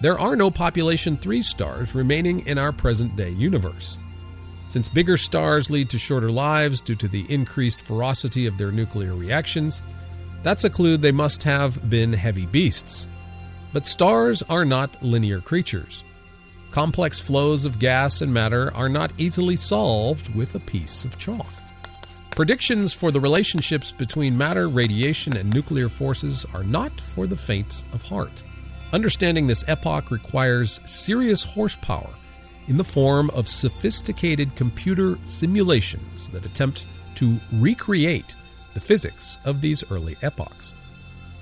there 0.00 0.18
are 0.18 0.36
no 0.36 0.50
population 0.50 1.18
3 1.18 1.42
stars 1.42 1.94
remaining 1.94 2.46
in 2.46 2.56
our 2.56 2.72
present 2.72 3.14
day 3.14 3.30
universe. 3.30 3.98
Since 4.68 4.88
bigger 4.88 5.16
stars 5.16 5.70
lead 5.70 5.88
to 5.90 5.98
shorter 5.98 6.30
lives 6.30 6.80
due 6.80 6.96
to 6.96 7.08
the 7.08 7.24
increased 7.32 7.80
ferocity 7.80 8.46
of 8.46 8.58
their 8.58 8.72
nuclear 8.72 9.14
reactions, 9.14 9.82
that's 10.42 10.64
a 10.64 10.70
clue 10.70 10.96
they 10.96 11.12
must 11.12 11.42
have 11.44 11.88
been 11.88 12.12
heavy 12.12 12.46
beasts. 12.46 13.08
But 13.72 13.86
stars 13.86 14.42
are 14.48 14.64
not 14.64 15.02
linear 15.02 15.40
creatures. 15.40 16.02
Complex 16.70 17.20
flows 17.20 17.64
of 17.64 17.78
gas 17.78 18.20
and 18.22 18.32
matter 18.34 18.74
are 18.74 18.88
not 18.88 19.12
easily 19.18 19.56
solved 19.56 20.34
with 20.34 20.54
a 20.54 20.60
piece 20.60 21.04
of 21.04 21.16
chalk. 21.16 21.46
Predictions 22.30 22.92
for 22.92 23.10
the 23.10 23.20
relationships 23.20 23.92
between 23.92 24.36
matter, 24.36 24.68
radiation, 24.68 25.36
and 25.36 25.48
nuclear 25.54 25.88
forces 25.88 26.44
are 26.52 26.64
not 26.64 27.00
for 27.00 27.26
the 27.26 27.36
faint 27.36 27.84
of 27.92 28.02
heart. 28.02 28.42
Understanding 28.92 29.46
this 29.46 29.64
epoch 29.68 30.10
requires 30.10 30.80
serious 30.84 31.42
horsepower 31.42 32.10
in 32.68 32.76
the 32.76 32.84
form 32.84 33.30
of 33.30 33.48
sophisticated 33.48 34.54
computer 34.56 35.18
simulations 35.22 36.28
that 36.30 36.46
attempt 36.46 36.86
to 37.14 37.40
recreate 37.52 38.36
the 38.74 38.80
physics 38.80 39.38
of 39.44 39.60
these 39.60 39.84
early 39.90 40.16
epochs. 40.22 40.74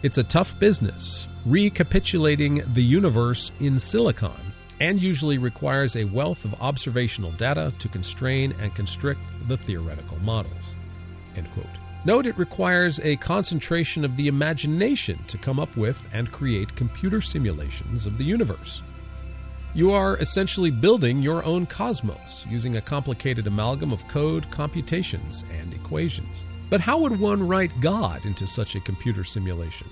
It's 0.03 0.19
a 0.19 0.25
tough 0.25 0.59
business, 0.59 1.29
recapitulating 1.47 2.63
the 2.75 2.83
universe 2.83 3.53
in 3.61 3.79
silicon, 3.79 4.53
and 4.81 5.01
usually 5.01 5.39
requires 5.39 5.97
a 5.97 6.05
wealth 6.05 6.45
of 6.45 6.55
observational 6.61 7.33
data 7.33 7.73
to 7.79 7.89
constrain 7.89 8.55
and 8.61 8.75
constrict 8.75 9.21
the 9.49 9.57
theoretical 9.57 10.19
models. 10.21 10.77
Note 12.07 12.27
it 12.27 12.37
requires 12.37 13.01
a 13.01 13.17
concentration 13.17 14.05
of 14.05 14.17
the 14.19 14.29
imagination 14.29 15.19
to 15.27 15.39
come 15.39 15.59
up 15.59 15.75
with 15.75 16.07
and 16.13 16.31
create 16.31 16.77
computer 16.77 17.23
simulations 17.23 18.07
of 18.07 18.19
the 18.19 18.25
universe. 18.25 18.83
You 19.77 19.91
are 19.91 20.17
essentially 20.19 20.71
building 20.71 21.21
your 21.21 21.45
own 21.45 21.67
cosmos 21.67 22.47
using 22.49 22.77
a 22.77 22.81
complicated 22.81 23.49
amalgam 23.49 23.93
of 23.93 24.07
code, 24.07 24.49
computations, 24.53 25.45
and 25.51 25.75
equations. 25.75 26.47
But 26.71 26.81
how 26.81 27.01
would 27.01 27.19
one 27.19 27.45
write 27.45 27.81
God 27.81 28.25
into 28.25 28.47
such 28.47 28.77
a 28.77 28.81
computer 28.81 29.25
simulation? 29.25 29.89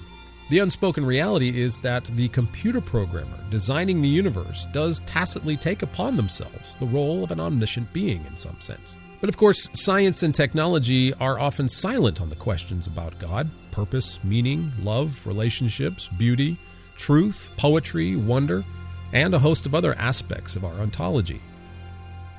The 0.50 0.60
unspoken 0.60 1.04
reality 1.04 1.60
is 1.60 1.78
that 1.78 2.04
the 2.04 2.28
computer 2.28 2.80
programmer 2.80 3.44
designing 3.50 4.00
the 4.00 4.08
universe 4.08 4.68
does 4.70 5.00
tacitly 5.00 5.56
take 5.56 5.82
upon 5.82 6.16
themselves 6.16 6.76
the 6.76 6.86
role 6.86 7.24
of 7.24 7.32
an 7.32 7.40
omniscient 7.40 7.92
being 7.92 8.24
in 8.26 8.36
some 8.36 8.60
sense. 8.60 8.96
But 9.20 9.30
of 9.30 9.36
course, 9.36 9.68
science 9.72 10.22
and 10.22 10.32
technology 10.32 11.12
are 11.14 11.40
often 11.40 11.68
silent 11.68 12.20
on 12.20 12.28
the 12.28 12.36
questions 12.36 12.86
about 12.86 13.18
God 13.18 13.50
purpose, 13.72 14.22
meaning, 14.22 14.72
love, 14.80 15.26
relationships, 15.26 16.08
beauty, 16.18 16.56
truth, 16.96 17.50
poetry, 17.56 18.14
wonder 18.14 18.64
and 19.12 19.34
a 19.34 19.38
host 19.38 19.66
of 19.66 19.74
other 19.74 19.98
aspects 19.98 20.56
of 20.56 20.64
our 20.64 20.80
ontology. 20.80 21.40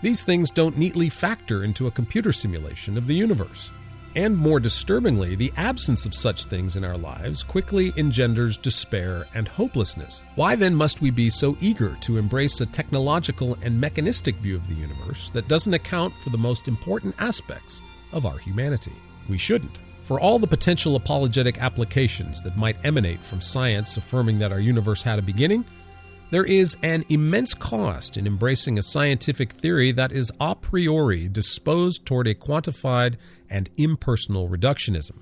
These 0.02 0.24
things 0.24 0.52
don't 0.52 0.78
neatly 0.78 1.10
factor 1.10 1.64
into 1.64 1.88
a 1.88 1.92
computer 1.92 2.32
simulation 2.32 2.98
of 2.98 3.08
the 3.08 3.16
universe. 3.16 3.72
And 4.16 4.38
more 4.38 4.60
disturbingly, 4.60 5.36
the 5.36 5.52
absence 5.58 6.06
of 6.06 6.14
such 6.14 6.46
things 6.46 6.76
in 6.76 6.84
our 6.84 6.98
lives 6.98 7.44
quickly 7.44 7.92
engenders 7.98 8.58
despair 8.58 9.28
and 9.34 9.48
hopelessness. 9.48 10.24
Why 10.36 10.56
then 10.56 10.76
must 10.76 11.02
we 11.02 11.10
be 11.10 11.32
so 11.32 11.58
eager 11.60 11.98
to 12.02 12.18
embrace 12.18 12.62
a 12.62 12.66
technological 12.66 13.58
and 13.64 13.80
mechanistic 13.80 14.36
view 14.36 14.56
of 14.56 14.68
the 14.68 14.76
universe 14.76 15.32
that 15.32 15.48
doesn't 15.48 15.74
account 15.74 16.16
for 16.20 16.30
the 16.30 16.38
most 16.38 16.68
important 16.68 17.16
aspects 17.18 17.82
of 18.12 18.28
our 18.28 18.38
humanity? 18.38 18.94
We 19.28 19.40
shouldn't. 19.40 19.82
For 20.04 20.20
all 20.20 20.38
the 20.38 20.48
potential 20.48 20.96
apologetic 20.96 21.60
applications 21.60 22.42
that 22.42 22.58
might 22.58 22.84
emanate 22.86 23.24
from 23.24 23.42
science 23.42 23.98
affirming 23.98 24.38
that 24.40 24.52
our 24.52 24.60
universe 24.60 25.02
had 25.02 25.18
a 25.18 25.24
beginning, 25.24 25.66
there 26.34 26.44
is 26.44 26.76
an 26.82 27.06
immense 27.10 27.54
cost 27.54 28.18
in 28.18 28.26
embracing 28.26 28.80
a 28.80 28.82
scientific 28.82 29.52
theory 29.52 29.92
that 29.92 30.12
is 30.12 30.32
a 30.40 30.56
priori 30.56 31.30
disposed 31.30 32.08
toward 32.08 32.26
a 32.26 32.34
quantified 32.34 33.18
and 33.52 33.70
impersonal 33.78 34.50
reductionism. 34.50 35.20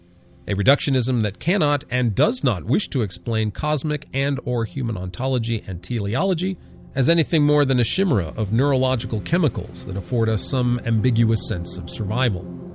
A 0.47 0.53
reductionism 0.53 1.21
that 1.23 1.37
cannot 1.37 1.83
and 1.89 2.15
does 2.15 2.45
not 2.45 2.63
wish 2.63 2.87
to 2.87 3.01
explain 3.01 3.51
cosmic 3.51 4.07
and 4.13 4.39
or 4.45 4.63
human 4.63 4.95
ontology 4.95 5.61
and 5.67 5.83
teleology 5.83 6.57
as 6.95 7.09
anything 7.09 7.43
more 7.43 7.65
than 7.65 7.81
a 7.81 7.83
chimera 7.83 8.27
of 8.37 8.53
neurological 8.53 9.19
chemicals 9.19 9.85
that 9.87 9.97
afford 9.97 10.29
us 10.29 10.49
some 10.49 10.79
ambiguous 10.85 11.45
sense 11.45 11.77
of 11.77 11.89
survival. 11.89 12.70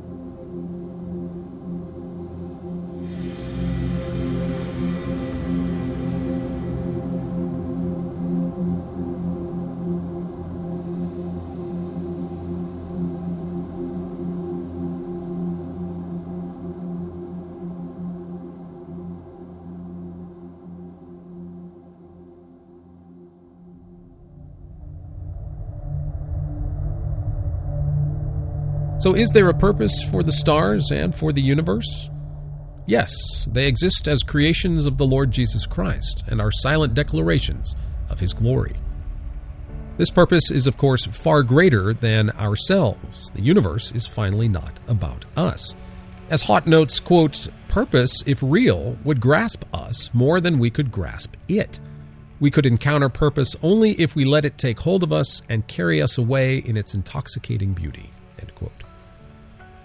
So, 29.07 29.14
is 29.14 29.31
there 29.31 29.49
a 29.49 29.55
purpose 29.55 30.03
for 30.11 30.25
the 30.25 30.33
stars 30.33 30.90
and 30.90 31.14
for 31.14 31.33
the 31.33 31.40
universe? 31.40 32.11
Yes, 32.87 33.12
they 33.53 33.69
exist 33.69 34.09
as 34.09 34.25
creations 34.25 34.85
of 34.85 34.99
the 34.99 35.07
Lord 35.07 35.31
Jesus 35.31 35.64
Christ 35.64 36.25
and 36.27 36.40
are 36.40 36.51
silent 36.51 36.95
declarations 36.95 37.77
of 38.11 38.19
His 38.19 38.35
glory. 38.35 38.75
This 39.97 40.11
purpose 40.11 40.51
is, 40.51 40.66
of 40.66 40.77
course, 40.77 41.07
far 41.07 41.45
greater 41.45 41.95
than 41.95 42.31
ourselves. 42.31 43.31
The 43.33 43.45
universe 43.45 43.92
is 43.92 44.09
finally 44.09 44.49
not 44.49 44.81
about 44.88 45.25
us. 45.37 45.77
As 46.29 46.42
Haught 46.42 46.66
notes, 46.66 46.99
quote, 46.99 47.47
purpose, 47.69 48.25
if 48.27 48.42
real, 48.42 48.99
would 49.05 49.21
grasp 49.21 49.62
us 49.73 50.12
more 50.14 50.40
than 50.40 50.59
we 50.59 50.69
could 50.69 50.90
grasp 50.90 51.37
it. 51.47 51.79
We 52.40 52.51
could 52.51 52.66
encounter 52.66 53.09
purpose 53.09 53.55
only 53.62 53.92
if 53.92 54.16
we 54.16 54.25
let 54.25 54.45
it 54.45 54.59
take 54.59 54.81
hold 54.81 55.05
of 55.05 55.12
us 55.12 55.42
and 55.49 55.64
carry 55.69 56.03
us 56.03 56.19
away 56.19 56.57
in 56.57 56.77
its 56.77 56.92
intoxicating 56.92 57.73
beauty. 57.73 58.11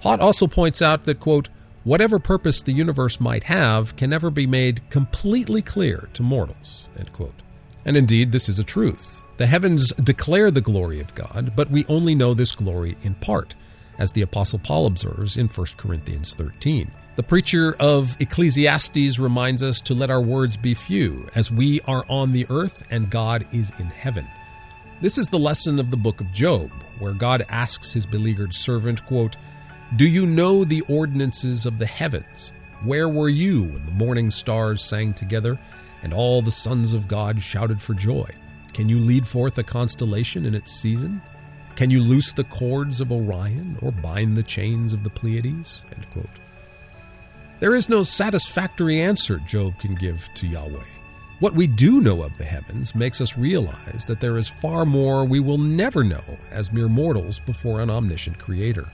Haught 0.02 0.20
also 0.20 0.48
points 0.48 0.82
out 0.82 1.04
that, 1.04 1.20
quote, 1.20 1.50
whatever 1.84 2.20
purpose 2.20 2.62
the 2.62 2.74
universe 2.74 3.20
might 3.20 3.44
have 3.46 3.96
can 3.96 4.10
never 4.10 4.30
be 4.30 4.48
made 4.48 4.88
completely 4.90 5.62
clear 5.62 6.10
to 6.14 6.24
mortals, 6.24 6.88
end 6.98 7.14
quote. 7.14 7.42
And 7.86 7.96
indeed, 7.96 8.32
this 8.32 8.50
is 8.50 8.60
a 8.60 8.64
truth. 8.64 9.24
The 9.38 9.48
heavens 9.48 9.92
declare 9.94 10.52
the 10.52 10.62
glory 10.62 11.00
of 11.00 11.16
God, 11.16 11.54
but 11.56 11.70
we 11.72 11.86
only 11.86 12.16
know 12.16 12.34
this 12.34 12.52
glory 12.52 12.98
in 13.04 13.16
part, 13.16 13.56
as 13.98 14.12
the 14.12 14.22
Apostle 14.22 14.60
Paul 14.60 14.86
observes 14.86 15.38
in 15.38 15.48
1 15.48 15.68
Corinthians 15.78 16.36
13. 16.36 16.92
The 17.16 17.24
preacher 17.24 17.76
of 17.80 18.16
Ecclesiastes 18.20 19.20
reminds 19.20 19.64
us 19.64 19.82
to 19.82 19.94
let 19.94 20.10
our 20.10 20.22
words 20.22 20.58
be 20.58 20.74
few, 20.74 21.28
as 21.36 21.52
we 21.52 21.82
are 21.82 22.06
on 22.08 22.32
the 22.32 22.48
earth 22.50 22.86
and 22.90 23.10
God 23.10 23.46
is 23.52 23.72
in 23.80 23.88
heaven. 23.88 24.28
This 25.02 25.18
is 25.18 25.28
the 25.28 25.40
lesson 25.40 25.80
of 25.80 25.92
the 25.92 25.98
book 25.98 26.22
of 26.22 26.32
Job, 26.32 26.72
where 27.00 27.14
God 27.14 27.46
asks 27.50 27.94
his 27.94 28.06
beleaguered 28.06 28.54
servant, 28.54 29.06
quote, 29.06 29.36
do 29.98 30.08
you 30.08 30.26
know 30.26 30.64
the 30.64 30.82
ordinances 30.88 31.66
of 31.66 31.78
the 31.78 31.86
heavens? 31.86 32.54
Where 32.86 33.10
were 33.10 33.28
you 33.28 33.64
when 33.64 33.86
the 33.86 33.92
morning 33.92 34.32
stars 34.32 34.82
sang 34.82 35.14
together 35.14 35.60
and 36.02 36.14
all 36.14 36.42
the 36.42 36.50
sons 36.50 36.94
of 36.94 37.10
God 37.10 37.42
shouted 37.42 37.82
for 37.82 37.94
joy? 37.94 38.30
Can 38.74 38.88
you 38.88 39.00
lead 39.00 39.28
forth 39.28 39.58
a 39.58 39.64
constellation 39.64 40.46
in 40.46 40.56
its 40.56 40.72
season? 40.72 41.22
Can 41.76 41.90
you 41.90 42.00
loose 42.00 42.32
the 42.32 42.46
cords 42.46 43.02
of 43.02 43.12
Orion 43.12 43.78
or 43.82 43.92
bind 43.92 44.38
the 44.38 44.44
chains 44.44 44.94
of 44.94 45.04
the 45.04 45.10
Pleiades? 45.10 45.84
There 47.60 47.76
is 47.76 47.90
no 47.90 48.02
satisfactory 48.02 49.02
answer 49.02 49.40
Job 49.40 49.78
can 49.78 49.96
give 49.96 50.30
to 50.36 50.48
Yahweh, 50.48 50.86
What 51.42 51.54
we 51.54 51.68
do 51.68 52.00
know 52.00 52.24
of 52.24 52.38
the 52.38 52.46
heavens 52.46 52.96
makes 52.96 53.20
us 53.20 53.38
realize 53.38 54.06
that 54.08 54.22
there 54.22 54.38
is 54.38 54.48
far 54.48 54.86
more 54.86 55.26
we 55.26 55.42
will 55.42 55.58
never 55.58 56.02
know 56.02 56.24
as 56.50 56.72
mere 56.72 56.88
mortals 56.88 57.40
before 57.40 57.82
an 57.82 57.90
omniscient 57.90 58.40
creator. 58.40 58.88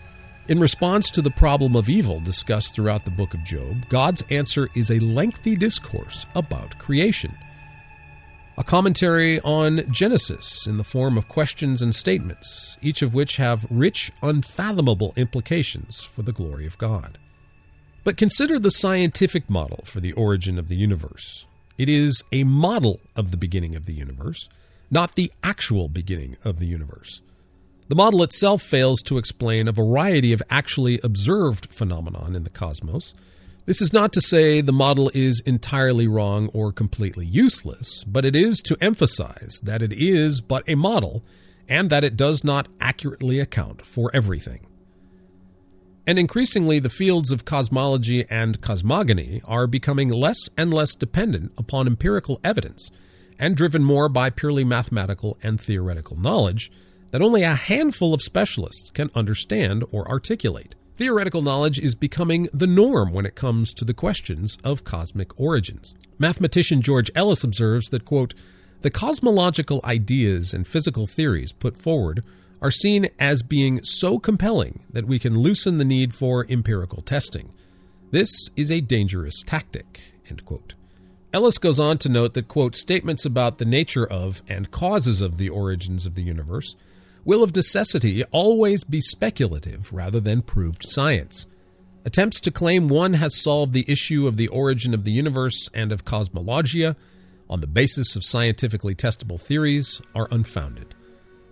In 0.48 0.62
response 0.62 1.10
to 1.10 1.22
the 1.22 1.30
problem 1.30 1.76
of 1.76 1.90
evil 1.90 2.22
discussed 2.22 2.74
throughout 2.74 3.04
the 3.04 3.12
book 3.12 3.34
of 3.34 3.44
Job, 3.44 3.90
God's 3.90 4.24
answer 4.30 4.70
is 4.74 4.90
a 4.90 5.00
lengthy 5.00 5.58
discourse 5.58 6.26
about 6.36 6.80
creation. 6.80 7.36
A 8.58 8.64
commentary 8.64 9.42
on 9.42 9.92
Genesis 9.92 10.66
in 10.66 10.78
the 10.78 10.86
form 10.86 11.18
of 11.18 11.28
questions 11.28 11.82
and 11.82 11.94
statements, 11.94 12.78
each 12.82 13.02
of 13.02 13.14
which 13.14 13.36
have 13.36 13.68
rich, 13.70 14.10
unfathomable 14.24 15.12
implications 15.18 16.02
for 16.02 16.22
the 16.22 16.32
glory 16.32 16.66
of 16.66 16.78
God. 16.78 17.20
But 18.06 18.16
consider 18.16 18.58
the 18.58 18.72
scientific 18.72 19.50
model 19.50 19.82
for 19.84 20.00
the 20.00 20.14
origin 20.14 20.58
of 20.58 20.70
the 20.70 20.78
universe. 20.78 21.46
It 21.78 21.90
is 21.90 22.24
a 22.32 22.46
model 22.46 23.02
of 23.18 23.32
the 23.32 23.38
beginning 23.38 23.76
of 23.76 23.84
the 23.84 23.94
universe, 23.94 24.48
not 24.90 25.16
the 25.16 25.30
actual 25.44 25.90
beginning 25.90 26.38
of 26.46 26.58
the 26.60 26.68
universe. 26.68 27.22
The 27.90 27.96
model 27.96 28.22
itself 28.22 28.62
fails 28.62 29.02
to 29.04 29.18
explain 29.18 29.68
a 29.68 29.72
variety 29.72 30.34
of 30.34 30.44
actually 30.50 31.00
observed 31.04 31.72
phenomenon 31.72 32.36
in 32.36 32.44
the 32.44 32.50
cosmos. 32.50 33.14
This 33.66 33.82
is 33.82 33.94
not 33.94 34.12
to 34.14 34.22
say 34.22 34.60
the 34.60 34.74
model 34.74 35.10
is 35.14 35.42
entirely 35.46 36.08
wrong 36.08 36.50
or 36.54 36.74
completely 36.74 37.26
useless, 37.26 38.04
but 38.04 38.26
it 38.26 38.36
is 38.36 38.60
to 38.64 38.78
emphasize 38.82 39.60
that 39.64 39.82
it 39.82 39.94
is 39.94 40.42
but 40.42 40.64
a 40.68 40.76
model 40.76 41.24
and 41.70 41.90
that 41.90 42.04
it 42.04 42.18
does 42.18 42.44
not 42.44 42.68
accurately 42.82 43.40
account 43.40 43.86
for 43.86 44.12
everything. 44.14 44.68
And 46.06 46.20
increasingly, 46.20 46.80
the 46.80 46.90
fields 46.90 47.32
of 47.32 47.46
cosmology 47.46 48.26
and 48.30 48.62
cosmogony 48.62 49.42
are 49.46 49.68
becoming 49.68 50.10
less 50.10 50.50
and 50.58 50.74
less 50.74 50.94
dependent 50.94 51.52
upon 51.58 51.88
empirical 51.88 52.40
evidence 52.44 52.90
and 53.40 53.56
driven 53.56 53.84
more 53.84 54.10
by 54.10 54.30
purely 54.30 54.64
mathematical 54.64 55.38
and 55.44 55.60
theoretical 55.60 56.18
knowledge 56.18 56.72
that 57.12 57.22
only 57.22 57.44
a 57.44 57.56
handful 57.56 58.14
of 58.14 58.22
specialists 58.22 58.90
can 58.90 59.10
understand 59.16 59.84
or 59.92 60.08
articulate. 60.10 60.76
Theoretical 60.96 61.42
knowledge 61.42 61.80
is 61.80 61.94
becoming 61.94 62.50
the 62.52 62.68
norm 62.68 63.14
when 63.14 63.26
it 63.26 63.36
comes 63.36 63.74
to 63.76 63.86
the 63.86 63.94
questions 63.94 64.58
of 64.64 64.84
cosmic 64.84 65.40
origins. 65.40 65.94
Mathematician 66.18 66.82
George 66.82 67.12
Ellis 67.16 67.44
observes 67.44 67.90
that, 67.90 68.06
quote, 68.06 68.34
the 68.82 68.90
cosmological 68.90 69.80
ideas 69.84 70.54
and 70.54 70.68
physical 70.68 71.06
theories 71.06 71.52
put 71.52 71.78
forward 71.78 72.24
are 72.62 72.72
seen 72.72 73.08
as 73.20 73.44
being 73.44 73.80
so 73.84 74.18
compelling 74.18 74.80
that 74.90 75.06
we 75.06 75.20
can 75.20 75.38
loosen 75.38 75.78
the 75.78 75.86
need 75.86 76.16
for 76.16 76.46
empirical 76.50 77.04
testing. 77.04 77.52
This 78.12 78.32
is 78.56 78.72
a 78.72 78.82
dangerous 78.82 79.44
tactic. 79.44 80.14
end 80.28 80.46
quote. 80.46 80.74
Ellis 81.34 81.58
goes 81.58 81.80
on 81.80 81.98
to 82.00 82.10
note 82.10 82.34
that, 82.34 82.48
quote, 82.48 82.76
statements 82.76 83.26
about 83.26 83.58
the 83.58 83.66
nature 83.66 84.08
of 84.08 84.42
and 84.48 84.72
causes 84.72 85.22
of 85.22 85.38
the 85.38 85.50
origins 85.50 86.06
of 86.06 86.16
the 86.16 86.24
universe 86.24 86.76
will 87.28 87.44
of 87.44 87.54
necessity 87.54 88.24
always 88.32 88.86
be 88.86 89.02
speculative 89.02 89.92
rather 89.92 90.22
than 90.22 90.42
proved 90.42 90.82
science. 90.88 91.46
Attempts 92.06 92.40
to 92.40 92.52
claim 92.52 92.88
one 92.88 93.16
has 93.16 93.44
solved 93.44 93.74
the 93.74 93.84
issue 93.90 94.28
of 94.28 94.38
the 94.38 94.48
origin 94.48 94.94
of 94.94 95.04
the 95.04 95.12
universe 95.12 95.70
and 95.74 95.92
of 95.92 96.06
cosmologia 96.06 96.96
on 97.50 97.60
the 97.60 97.68
basis 97.68 98.16
of 98.16 98.24
scientifically 98.24 98.96
testable 98.96 99.40
theories 99.40 100.02
are 100.16 100.30
unfounded. 100.32 100.96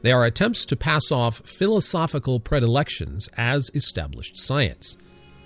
They 0.02 0.14
are 0.14 0.24
attempts 0.24 0.64
to 0.68 0.78
pass 0.78 1.12
off 1.12 1.40
philosophical 1.40 2.40
predilections 2.40 3.28
as 3.36 3.70
established 3.74 4.38
science. 4.38 4.96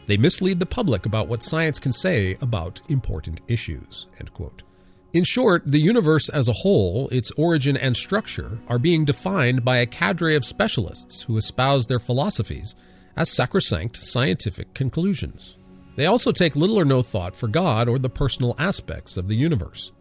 They 0.05 0.17
mislead 0.17 0.59
the 0.59 0.67
public 0.67 1.07
about 1.07 1.27
what 1.27 1.41
science 1.41 1.79
can 1.79 1.91
say 1.91 2.37
about 2.39 2.81
important 2.87 3.41
issues. 3.47 4.05
In 5.11 5.23
short, 5.23 5.63
the 5.65 5.81
universe 5.81 6.29
as 6.29 6.47
a 6.47 6.53
whole, 6.53 7.09
its 7.09 7.31
origin 7.31 7.75
and 7.75 7.97
structure, 7.97 8.59
are 8.67 8.77
being 8.77 9.05
defined 9.05 9.65
by 9.65 9.77
a 9.77 9.87
cadre 9.87 10.35
of 10.35 10.45
specialists 10.45 11.23
who 11.23 11.35
espouse 11.35 11.87
their 11.87 11.97
philosophies 11.97 12.75
as 13.17 13.35
sacrosanct 13.35 13.97
scientific 13.97 14.75
conclusions. 14.75 15.57
They 15.95 16.05
also 16.05 16.31
take 16.31 16.55
little 16.55 16.79
or 16.79 16.85
no 16.85 17.01
thought 17.01 17.35
for 17.35 17.47
God 17.47 17.89
or 17.89 17.97
the 17.97 18.07
personal 18.07 18.55
aspects 18.59 19.17
of 19.17 19.27
the 19.27 19.35
universe. 19.35 19.91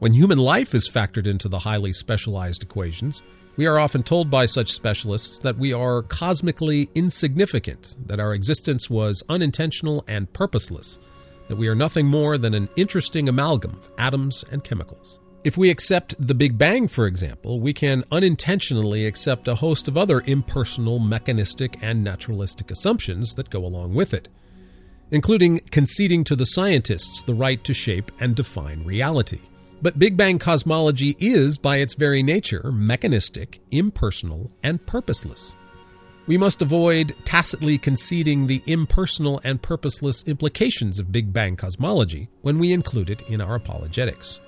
When 0.00 0.12
human 0.12 0.38
life 0.38 0.74
is 0.74 0.90
factored 0.90 1.26
into 1.26 1.48
the 1.48 1.60
highly 1.60 1.94
specialized 1.94 2.62
equations, 2.62 3.22
we 3.56 3.64
are 3.64 3.78
often 3.78 4.02
told 4.02 4.30
by 4.30 4.44
such 4.44 4.70
specialists 4.70 5.38
that 5.38 5.56
we 5.56 5.72
are 5.72 6.02
cosmically 6.02 6.90
insignificant, 6.94 7.96
that 8.06 8.20
our 8.20 8.34
existence 8.34 8.90
was 8.90 9.22
unintentional 9.30 10.04
and 10.06 10.30
purposeless, 10.34 10.98
that 11.48 11.56
we 11.56 11.68
are 11.68 11.74
nothing 11.74 12.06
more 12.06 12.38
than 12.38 12.54
an 12.54 12.68
interesting 12.76 13.28
amalgam 13.28 13.72
of 13.72 13.88
atoms 13.98 14.44
and 14.50 14.64
chemicals. 14.64 15.18
If 15.44 15.56
we 15.56 15.70
accept 15.70 16.14
the 16.18 16.34
Big 16.34 16.58
Bang, 16.58 16.88
for 16.88 17.06
example, 17.06 17.60
we 17.60 17.72
can 17.72 18.02
unintentionally 18.10 19.06
accept 19.06 19.46
a 19.46 19.54
host 19.54 19.86
of 19.86 19.96
other 19.96 20.22
impersonal, 20.26 20.98
mechanistic, 20.98 21.76
and 21.80 22.02
naturalistic 22.02 22.72
assumptions 22.72 23.34
that 23.36 23.50
go 23.50 23.64
along 23.64 23.94
with 23.94 24.12
it, 24.12 24.28
including 25.12 25.60
conceding 25.70 26.24
to 26.24 26.34
the 26.34 26.46
scientists 26.46 27.22
the 27.22 27.34
right 27.34 27.62
to 27.62 27.72
shape 27.72 28.10
and 28.18 28.34
define 28.34 28.82
reality. 28.82 29.40
But 29.80 30.00
Big 30.00 30.16
Bang 30.16 30.40
cosmology 30.40 31.14
is, 31.20 31.58
by 31.58 31.76
its 31.76 31.94
very 31.94 32.24
nature, 32.24 32.72
mechanistic, 32.72 33.60
impersonal, 33.70 34.50
and 34.64 34.84
purposeless. 34.84 35.54
We 36.26 36.36
must 36.36 36.60
avoid 36.60 37.14
tacitly 37.24 37.78
conceding 37.78 38.48
the 38.48 38.60
impersonal 38.66 39.40
and 39.44 39.62
purposeless 39.62 40.24
implications 40.24 40.98
of 40.98 41.12
Big 41.12 41.32
Bang 41.32 41.54
cosmology 41.54 42.28
when 42.40 42.58
we 42.58 42.72
include 42.72 43.10
it 43.10 43.22
in 43.22 43.40
our 43.40 43.54
apologetics. 43.54 44.40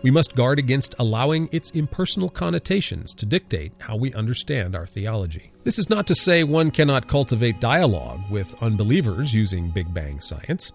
We 0.00 0.10
must 0.10 0.34
guard 0.34 0.58
against 0.58 0.94
allowing 0.98 1.50
its 1.52 1.72
impersonal 1.72 2.30
connotations 2.30 3.12
to 3.14 3.26
dictate 3.26 3.74
how 3.80 3.96
we 3.96 4.14
understand 4.14 4.74
our 4.74 4.86
theology. 4.86 5.52
This 5.62 5.78
is 5.78 5.90
not 5.90 6.06
to 6.06 6.14
say 6.14 6.42
one 6.42 6.70
cannot 6.70 7.06
cultivate 7.06 7.60
dialogue 7.60 8.22
with 8.30 8.62
unbelievers 8.62 9.34
using 9.34 9.68
Big 9.68 9.92
Bang 9.92 10.20
science. 10.20 10.72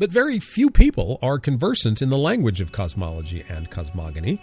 But 0.00 0.10
very 0.10 0.40
few 0.40 0.68
people 0.68 1.20
are 1.22 1.38
conversant 1.38 2.02
in 2.02 2.10
the 2.10 2.18
language 2.18 2.60
of 2.60 2.72
cosmology 2.72 3.44
and 3.48 3.70
cosmogony. 3.70 4.42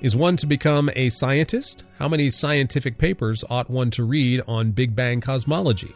Is 0.00 0.14
one 0.14 0.36
to 0.38 0.46
become 0.46 0.90
a 0.94 1.08
scientist? 1.08 1.84
How 1.98 2.08
many 2.08 2.28
scientific 2.30 2.98
papers 2.98 3.44
ought 3.48 3.70
one 3.70 3.90
to 3.92 4.04
read 4.04 4.42
on 4.46 4.72
Big 4.72 4.94
Bang 4.94 5.20
cosmology? 5.20 5.94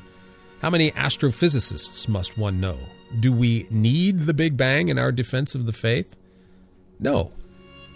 How 0.63 0.71
many 0.71 0.91
astrophysicists 0.93 2.09
must 2.09 2.39
one 2.39 2.61
know? 2.61 2.79
Do 3.21 3.33
we 3.33 3.67
need 3.71 4.25
the 4.25 4.35
Big 4.35 4.57
Bang 4.57 4.89
in 4.89 4.99
our 4.99 5.13
defense 5.13 5.55
of 5.55 5.67
the 5.67 5.73
faith? 5.73 6.17
No. 6.99 7.33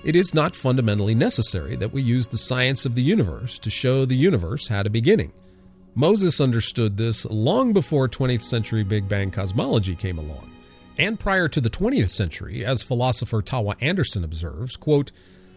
It 0.05 0.17
is 0.17 0.35
not 0.35 0.57
fundamentally 0.57 1.15
necessary 1.15 1.77
that 1.77 1.93
we 1.93 2.03
use 2.03 2.29
the 2.29 2.39
science 2.39 2.85
of 2.85 2.95
the 2.95 3.03
universe 3.03 3.59
to 3.61 3.71
show 3.71 4.05
the 4.05 4.17
universe 4.17 4.69
had 4.69 4.87
a 4.87 4.91
beginning. 4.91 5.33
Moses 5.95 6.41
understood 6.41 6.97
this 6.97 7.25
long 7.27 7.73
before 7.73 8.09
20th 8.09 8.45
century 8.45 8.83
Big 8.83 9.09
Bang 9.09 9.31
cosmology 9.31 9.95
came 9.95 10.19
along 10.19 10.53
and 10.99 11.19
prior 11.19 11.49
to 11.49 11.61
the 11.61 11.71
20th 11.71 12.11
century, 12.11 12.65
as 12.65 12.83
philosopher 12.83 13.43
Tawa 13.43 13.77
Anderson 13.81 14.25
observes, 14.25 14.77
quote, 14.77 15.13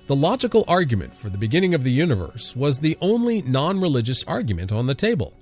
the 0.07 0.15
logical 0.15 0.63
argument 0.67 1.15
for 1.15 1.29
the 1.29 1.37
beginning 1.37 1.73
of 1.73 1.83
the 1.83 1.91
universe 1.91 2.55
was 2.55 2.79
the 2.79 2.95
only 3.01 3.41
non 3.41 3.79
religious 3.79 4.23
argument 4.25 4.71
on 4.71 4.85
the 4.85 4.93
table. 4.93 5.33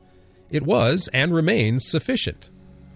It 0.50 0.64
was 0.64 1.10
and 1.14 1.34
remains 1.34 1.90
sufficient. 1.90 2.50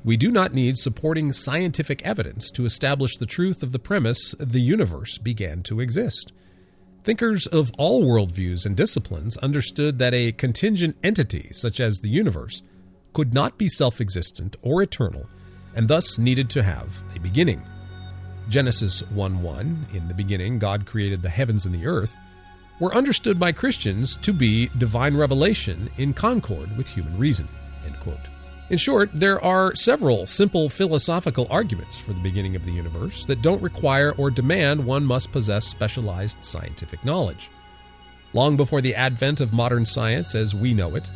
We 0.06 0.16
do 0.16 0.32
not 0.32 0.54
need 0.54 0.78
supporting 0.78 1.34
scientific 1.34 2.02
evidence 2.04 2.52
to 2.52 2.66
establish 2.66 3.18
the 3.18 3.26
truth 3.26 3.64
of 3.64 3.74
the 3.74 3.80
premise 3.80 4.34
the 4.40 4.62
universe 4.62 5.18
began 5.18 5.62
to 5.64 5.82
exist. 5.82 6.32
Thinkers 7.04 7.48
of 7.48 7.72
all 7.78 8.06
worldviews 8.06 8.66
and 8.66 8.78
disciplines 8.78 9.36
understood 9.38 10.00
that 10.00 10.14
a 10.14 10.32
contingent 10.32 10.96
entity, 11.04 11.50
such 11.52 11.82
as 11.82 11.98
the 11.98 12.10
universe, 12.10 12.62
could 13.12 13.34
not 13.34 13.58
be 13.58 13.68
self 13.68 14.00
existent 14.00 14.56
or 14.62 14.82
eternal 14.82 15.28
and 15.76 15.90
thus 15.90 16.18
needed 16.18 16.50
to 16.52 16.64
have 16.64 17.04
a 17.16 17.20
beginning. 17.20 17.62
Genesis 18.50 19.02
1 19.10 19.42
1, 19.42 19.88
in 19.94 20.08
the 20.08 20.14
beginning, 20.14 20.60
God 20.60 20.86
created 20.86 21.22
the 21.22 21.30
heavens 21.30 21.66
and 21.66 21.74
the 21.76 21.86
earth, 21.86 22.18
were 22.80 22.96
understood 22.96 23.40
by 23.40 23.52
Christians 23.52 24.18
to 24.18 24.34
be 24.34 24.70
divine 24.78 25.18
revelation 25.18 25.90
in 25.98 26.14
concord 26.14 26.76
with 26.78 26.88
human 26.88 27.18
reason. 27.18 27.48
In 28.70 28.78
short, 28.78 29.10
there 29.14 29.42
are 29.42 29.74
several 29.76 30.26
simple 30.26 30.68
philosophical 30.68 31.48
arguments 31.50 31.98
for 31.98 32.12
the 32.12 32.20
beginning 32.20 32.58
of 32.58 32.66
the 32.66 32.72
universe 32.72 33.26
that 33.26 33.42
don't 33.42 33.62
require 33.62 34.14
or 34.18 34.30
demand 34.30 34.86
one 34.86 35.06
must 35.06 35.32
possess 35.32 35.66
specialized 35.66 36.44
scientific 36.44 37.06
knowledge. 37.06 37.50
Long 38.34 38.58
before 38.58 38.82
the 38.82 38.94
advent 38.94 39.40
of 39.40 39.54
modern 39.54 39.86
science 39.86 40.36
as 40.36 40.54
we 40.54 40.74
know 40.74 40.96
it, 40.96 41.10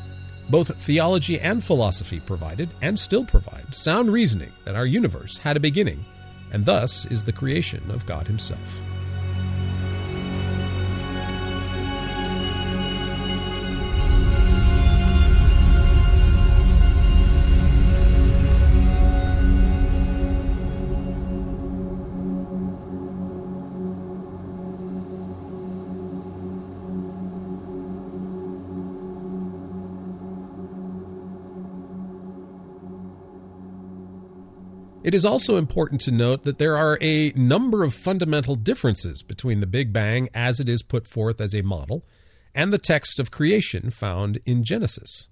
both 0.50 0.82
theology 0.82 1.42
and 1.42 1.62
philosophy 1.62 2.22
provided, 2.22 2.70
and 2.82 2.98
still 2.98 3.26
provide, 3.26 3.76
sound 3.76 4.14
reasoning 4.14 4.54
that 4.64 4.76
our 4.76 4.86
universe 4.86 5.38
had 5.38 5.58
a 5.58 5.62
beginning, 5.62 6.06
and 6.52 6.66
thus 6.66 7.06
is 7.06 7.24
the 7.24 7.34
creation 7.34 7.90
of 7.92 8.06
God 8.06 8.28
Himself. 8.28 8.82
It 35.12 35.16
is 35.16 35.26
also 35.26 35.58
important 35.58 36.00
to 36.02 36.12
note 36.12 36.44
that 36.44 36.58
there 36.58 36.78
are 36.78 36.98
a 37.02 37.32
number 37.32 37.84
of 37.84 37.94
fundamental 37.94 38.56
differences 38.56 39.24
between 39.24 39.60
the 39.60 39.68
Big 39.68 39.92
Bang 39.92 40.30
as 40.34 40.62
it 40.62 40.70
is 40.70 40.82
put 40.82 41.06
forth 41.06 41.42
as 41.42 41.54
a 41.54 41.64
model 41.64 42.06
and 42.56 42.72
the 42.72 42.78
text 42.78 43.20
of 43.20 43.30
creation 43.30 43.90
found 43.90 44.40
in 44.46 44.64
Genesis. 44.64 45.28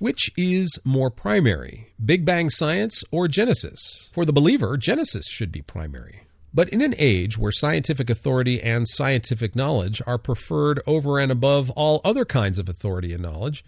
Which 0.00 0.32
is 0.36 0.76
more 0.84 1.08
primary, 1.08 1.94
Big 2.04 2.24
Bang 2.24 2.50
science 2.50 3.04
or 3.12 3.28
Genesis? 3.28 4.10
For 4.12 4.24
the 4.24 4.32
believer, 4.32 4.76
Genesis 4.76 5.28
should 5.28 5.52
be 5.52 5.62
primary. 5.62 6.22
But 6.52 6.68
in 6.70 6.82
an 6.82 6.96
age 6.98 7.38
where 7.38 7.52
scientific 7.52 8.10
authority 8.10 8.60
and 8.60 8.88
scientific 8.88 9.54
knowledge 9.54 10.02
are 10.04 10.18
preferred 10.18 10.80
over 10.84 11.20
and 11.20 11.30
above 11.30 11.70
all 11.76 12.00
other 12.02 12.24
kinds 12.24 12.58
of 12.58 12.68
authority 12.68 13.12
and 13.12 13.22
knowledge, 13.22 13.64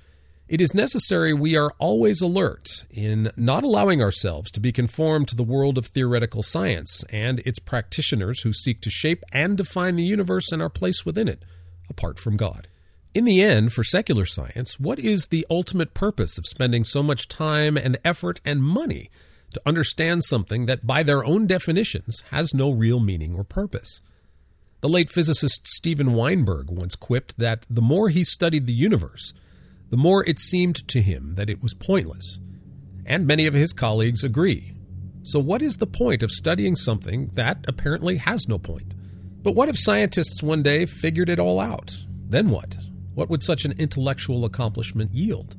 it 0.49 0.61
is 0.61 0.75
necessary 0.75 1.35
we 1.35 1.57
are 1.57 1.75
always 1.79 2.21
alert 2.21 2.85
in 2.89 3.33
not 3.37 3.65
allowing 3.65 4.01
ourselves 4.01 4.49
to 4.53 4.61
be 4.61 4.71
conformed 4.71 5.27
to 5.27 5.35
the 5.35 5.43
world 5.43 5.77
of 5.77 5.87
theoretical 5.87 6.43
science 6.43 7.03
and 7.11 7.41
its 7.41 7.59
practitioners 7.59 8.43
who 8.43 8.53
seek 8.53 8.81
to 8.81 8.91
shape 8.91 9.25
and 9.33 9.57
define 9.57 9.97
the 9.97 10.05
universe 10.05 10.53
and 10.53 10.63
our 10.63 10.69
place 10.69 11.05
within 11.05 11.27
it, 11.27 11.45
apart 11.91 12.21
from 12.21 12.37
God. 12.37 12.69
In 13.13 13.25
the 13.25 13.43
end, 13.43 13.73
for 13.73 13.83
secular 13.83 14.25
science, 14.25 14.79
what 14.79 15.01
is 15.01 15.29
the 15.29 15.45
ultimate 15.51 15.95
purpose 15.95 16.39
of 16.39 16.47
spending 16.47 16.85
so 16.85 17.03
much 17.03 17.27
time 17.27 17.77
and 17.77 17.99
effort 18.05 18.41
and 18.45 18.63
money 18.63 19.11
to 19.53 19.63
understand 19.67 20.23
something 20.23 20.67
that, 20.67 20.87
by 20.87 21.03
their 21.03 21.25
own 21.25 21.49
definitions, 21.49 22.23
has 22.31 22.55
no 22.55 22.71
real 22.71 23.01
meaning 23.01 23.35
or 23.35 23.43
purpose? 23.43 24.01
The 24.81 24.89
late 24.89 25.11
physicist 25.11 25.67
Steven 25.67 26.13
Weinberg 26.13 26.71
once 26.71 26.95
quipped 26.95 27.37
that 27.39 27.67
the 27.69 27.83
more 27.83 28.11
he 28.11 28.23
studied 28.23 28.67
the 28.67 28.75
universe, 28.75 29.33
the 29.91 29.97
more 29.97 30.25
it 30.25 30.39
seemed 30.39 30.87
to 30.89 31.01
him 31.01 31.35
that 31.37 31.51
it 31.51 31.63
was 31.63 31.75
pointless. 31.75 32.41
And 33.05 33.27
many 33.27 33.47
of 33.47 33.55
his 33.55 33.73
colleagues 33.73 34.25
agree. 34.25 34.75
So, 35.23 35.39
what 35.39 35.63
is 35.63 35.77
the 35.77 35.87
point 35.87 36.23
of 36.23 36.31
studying 36.31 36.77
something 36.77 37.31
that 37.35 37.65
apparently 37.69 38.17
has 38.17 38.49
no 38.49 38.59
point? 38.59 38.95
But 39.43 39.55
what 39.55 39.69
if 39.69 39.79
scientists 39.79 40.43
one 40.43 40.63
day 40.63 40.87
figured 40.87 41.29
it 41.29 41.39
all 41.39 41.61
out? 41.61 41.97
Then 42.29 42.51
what? 42.51 42.77
What 43.15 43.31
would 43.31 43.43
such 43.43 43.65
an 43.65 43.75
intellectual 43.79 44.45
accomplishment 44.45 45.13
yield? 45.13 45.57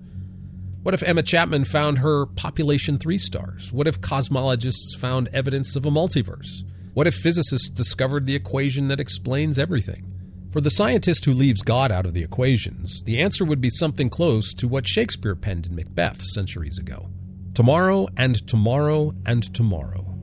What 0.84 0.94
if 0.94 1.04
Emma 1.04 1.24
Chapman 1.24 1.66
found 1.66 1.98
her 1.98 2.26
population 2.26 2.98
three 2.98 3.18
stars? 3.18 3.74
What 3.74 3.88
if 3.88 4.00
cosmologists 4.00 4.96
found 4.98 5.28
evidence 5.34 5.76
of 5.76 5.86
a 5.86 5.90
multiverse? 5.90 6.64
What 6.94 7.08
if 7.08 7.16
physicists 7.16 7.70
discovered 7.70 8.26
the 8.26 8.36
equation 8.36 8.88
that 8.88 9.00
explains 9.00 9.60
everything? 9.60 10.17
For 10.54 10.62
the 10.62 10.70
scientist 10.70 11.26
who 11.26 11.34
leaves 11.34 11.62
God 11.62 11.92
out 11.92 12.06
of 12.06 12.14
the 12.14 12.24
equations, 12.24 13.04
the 13.04 13.20
answer 13.20 13.44
would 13.44 13.60
be 13.60 13.70
something 13.70 14.10
close 14.10 14.54
to 14.54 14.68
what 14.68 14.88
Shakespeare 14.88 15.36
penned 15.36 15.66
in 15.66 15.76
Macbeth 15.76 16.22
centuries 16.22 16.80
ago. 16.80 17.10
Tomorrow 17.54 18.08
and 18.16 18.48
tomorrow 18.48 19.14
and 19.26 19.54
tomorrow 19.54 20.18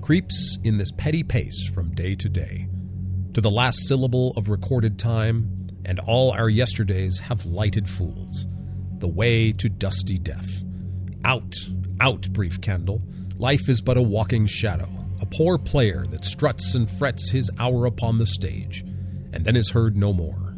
creeps 0.00 0.56
in 0.64 0.78
this 0.78 0.92
petty 0.92 1.22
pace 1.22 1.68
from 1.68 1.94
day 1.94 2.14
to 2.14 2.28
day. 2.28 2.68
To 3.34 3.42
the 3.42 3.50
last 3.50 3.86
syllable 3.86 4.32
of 4.38 4.48
recorded 4.48 4.98
time, 4.98 5.68
and 5.84 6.00
all 6.00 6.32
our 6.32 6.48
yesterdays 6.48 7.18
have 7.18 7.44
lighted 7.44 7.86
fools. 7.86 8.46
The 8.98 9.08
way 9.08 9.52
to 9.52 9.68
dusty 9.68 10.18
death. 10.18 10.48
Out, 11.22 11.54
out, 12.00 12.32
brief 12.32 12.62
candle. 12.62 13.02
Life 13.36 13.68
is 13.68 13.82
but 13.82 13.98
a 13.98 14.02
walking 14.02 14.46
shadow, 14.46 14.88
a 15.20 15.26
poor 15.26 15.58
player 15.58 16.06
that 16.06 16.24
struts 16.24 16.74
and 16.74 16.88
frets 16.88 17.30
his 17.30 17.50
hour 17.58 17.84
upon 17.84 18.16
the 18.16 18.26
stage 18.26 18.82
and 19.36 19.44
then 19.44 19.56
is 19.56 19.70
heard 19.70 19.96
no 19.96 20.12
more. 20.12 20.56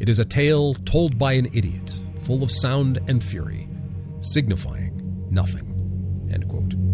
It 0.00 0.08
is 0.08 0.18
a 0.18 0.24
tale 0.24 0.74
told 0.74 1.18
by 1.18 1.34
an 1.34 1.46
idiot, 1.54 2.02
full 2.20 2.42
of 2.42 2.50
sound 2.50 2.98
and 3.08 3.22
fury, 3.22 3.68
signifying 4.20 5.28
nothing. 5.30 6.28
End 6.32 6.48
quote. 6.48 6.85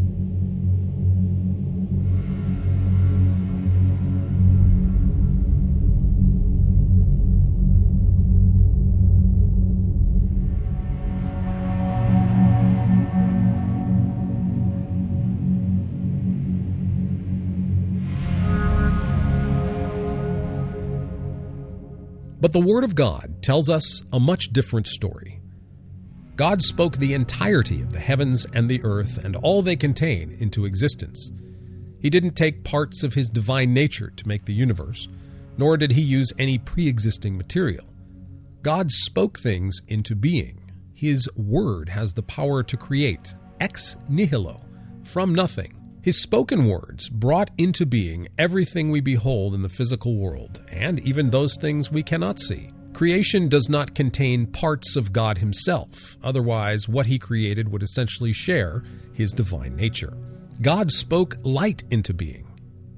But 22.42 22.52
the 22.52 22.58
Word 22.58 22.82
of 22.82 22.96
God 22.96 23.40
tells 23.40 23.70
us 23.70 24.02
a 24.12 24.18
much 24.18 24.48
different 24.48 24.88
story. 24.88 25.40
God 26.34 26.60
spoke 26.60 26.96
the 26.96 27.14
entirety 27.14 27.80
of 27.82 27.92
the 27.92 28.00
heavens 28.00 28.48
and 28.52 28.68
the 28.68 28.80
earth 28.82 29.24
and 29.24 29.36
all 29.36 29.62
they 29.62 29.76
contain 29.76 30.36
into 30.40 30.64
existence. 30.64 31.30
He 32.00 32.10
didn't 32.10 32.34
take 32.34 32.64
parts 32.64 33.04
of 33.04 33.14
his 33.14 33.30
divine 33.30 33.72
nature 33.72 34.10
to 34.16 34.26
make 34.26 34.44
the 34.44 34.54
universe, 34.54 35.06
nor 35.56 35.76
did 35.76 35.92
he 35.92 36.00
use 36.02 36.32
any 36.36 36.58
pre 36.58 36.88
existing 36.88 37.36
material. 37.36 37.84
God 38.62 38.90
spoke 38.90 39.38
things 39.38 39.80
into 39.86 40.16
being. 40.16 40.72
His 40.94 41.28
Word 41.36 41.90
has 41.90 42.12
the 42.12 42.24
power 42.24 42.64
to 42.64 42.76
create, 42.76 43.36
ex 43.60 43.96
nihilo, 44.08 44.64
from 45.04 45.32
nothing, 45.32 45.80
his 46.02 46.20
spoken 46.20 46.66
words 46.66 47.08
brought 47.08 47.50
into 47.56 47.86
being 47.86 48.26
everything 48.36 48.90
we 48.90 49.00
behold 49.00 49.54
in 49.54 49.62
the 49.62 49.68
physical 49.68 50.16
world, 50.16 50.60
and 50.68 50.98
even 51.00 51.30
those 51.30 51.56
things 51.60 51.92
we 51.92 52.02
cannot 52.02 52.40
see. 52.40 52.70
Creation 52.92 53.48
does 53.48 53.68
not 53.68 53.94
contain 53.94 54.46
parts 54.46 54.96
of 54.96 55.12
God 55.12 55.38
Himself, 55.38 56.16
otherwise, 56.22 56.88
what 56.88 57.06
He 57.06 57.18
created 57.18 57.68
would 57.68 57.82
essentially 57.82 58.32
share 58.32 58.82
His 59.12 59.32
divine 59.32 59.76
nature. 59.76 60.12
God 60.60 60.90
spoke 60.90 61.36
light 61.44 61.84
into 61.90 62.12
being. 62.12 62.48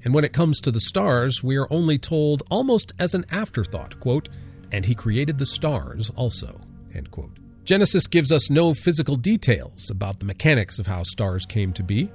And 0.03 0.13
when 0.13 0.25
it 0.25 0.33
comes 0.33 0.59
to 0.61 0.71
the 0.71 0.79
stars, 0.79 1.43
we 1.43 1.57
are 1.57 1.71
only 1.71 1.97
told 1.97 2.43
almost 2.49 2.91
as 2.99 3.13
an 3.13 3.25
afterthought, 3.31 3.99
quote, 3.99 4.29
and 4.71 4.85
he 4.85 4.93
created 4.95 5.37
the 5.37 5.45
stars 5.45 6.09
also, 6.11 6.59
end 6.93 7.11
quote. 7.11 7.37
Genesis 7.63 8.05
gives 8.05 8.31
us 8.31 8.49
no 8.49 8.73
physical 8.73 9.15
details 9.15 9.89
about 9.89 10.19
the 10.19 10.25
mechanics 10.25 10.77
of 10.77 10.85
how 10.85 11.01
stars 11.03 11.45
came 11.45 11.73
to 11.73 11.83
be. 11.83 12.11